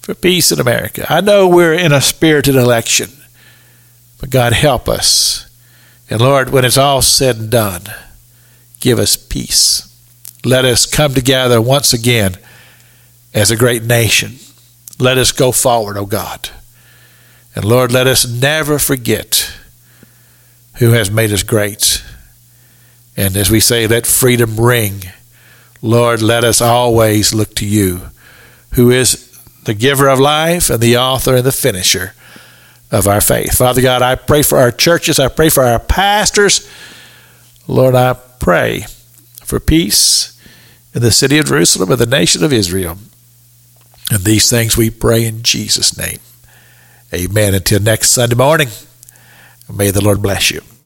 for 0.00 0.14
peace 0.14 0.52
in 0.52 0.60
America. 0.60 1.06
I 1.08 1.20
know 1.20 1.48
we're 1.48 1.74
in 1.74 1.92
a 1.92 2.00
spirited 2.00 2.54
election, 2.54 3.10
but 4.20 4.30
God, 4.30 4.52
help 4.52 4.88
us. 4.88 5.50
And 6.08 6.20
Lord, 6.20 6.50
when 6.50 6.64
it's 6.64 6.78
all 6.78 7.02
said 7.02 7.36
and 7.36 7.50
done, 7.50 7.82
give 8.78 9.00
us 9.00 9.16
peace 9.16 9.92
let 10.46 10.64
us 10.64 10.86
come 10.86 11.12
together 11.12 11.60
once 11.60 11.92
again 11.92 12.36
as 13.34 13.50
a 13.50 13.56
great 13.56 13.82
nation. 13.82 14.34
Let 14.96 15.18
us 15.18 15.32
go 15.32 15.50
forward, 15.50 15.96
O 15.96 16.02
oh 16.02 16.06
God. 16.06 16.50
And 17.56 17.64
Lord, 17.64 17.90
let 17.90 18.06
us 18.06 18.28
never 18.28 18.78
forget 18.78 19.52
who 20.76 20.92
has 20.92 21.10
made 21.10 21.32
us 21.32 21.42
great. 21.42 22.04
And 23.16 23.36
as 23.36 23.50
we 23.50 23.58
say, 23.58 23.88
let 23.88 24.06
freedom 24.06 24.60
ring. 24.60 25.02
Lord, 25.82 26.22
let 26.22 26.44
us 26.44 26.60
always 26.60 27.34
look 27.34 27.56
to 27.56 27.66
you, 27.66 28.02
who 28.74 28.92
is 28.92 29.36
the 29.64 29.74
giver 29.74 30.08
of 30.08 30.20
life 30.20 30.70
and 30.70 30.80
the 30.80 30.96
author 30.96 31.34
and 31.34 31.44
the 31.44 31.50
finisher 31.50 32.12
of 32.92 33.08
our 33.08 33.20
faith. 33.20 33.58
Father 33.58 33.82
God, 33.82 34.00
I 34.00 34.14
pray 34.14 34.42
for 34.42 34.58
our 34.58 34.70
churches. 34.70 35.18
I 35.18 35.26
pray 35.26 35.48
for 35.48 35.64
our 35.64 35.80
pastors. 35.80 36.70
Lord, 37.66 37.96
I 37.96 38.14
pray 38.38 38.84
for 39.42 39.58
peace 39.58 40.34
in 40.96 41.02
the 41.02 41.12
city 41.12 41.36
of 41.36 41.44
Jerusalem 41.44 41.90
and 41.90 42.00
the 42.00 42.06
nation 42.06 42.42
of 42.42 42.54
Israel. 42.54 42.96
And 44.10 44.24
these 44.24 44.48
things 44.48 44.78
we 44.78 44.88
pray 44.88 45.26
in 45.26 45.42
Jesus' 45.42 45.96
name. 45.96 46.18
Amen. 47.12 47.52
Until 47.52 47.80
next 47.80 48.12
Sunday 48.12 48.34
morning, 48.34 48.68
may 49.72 49.90
the 49.90 50.02
Lord 50.02 50.22
bless 50.22 50.50
you. 50.50 50.62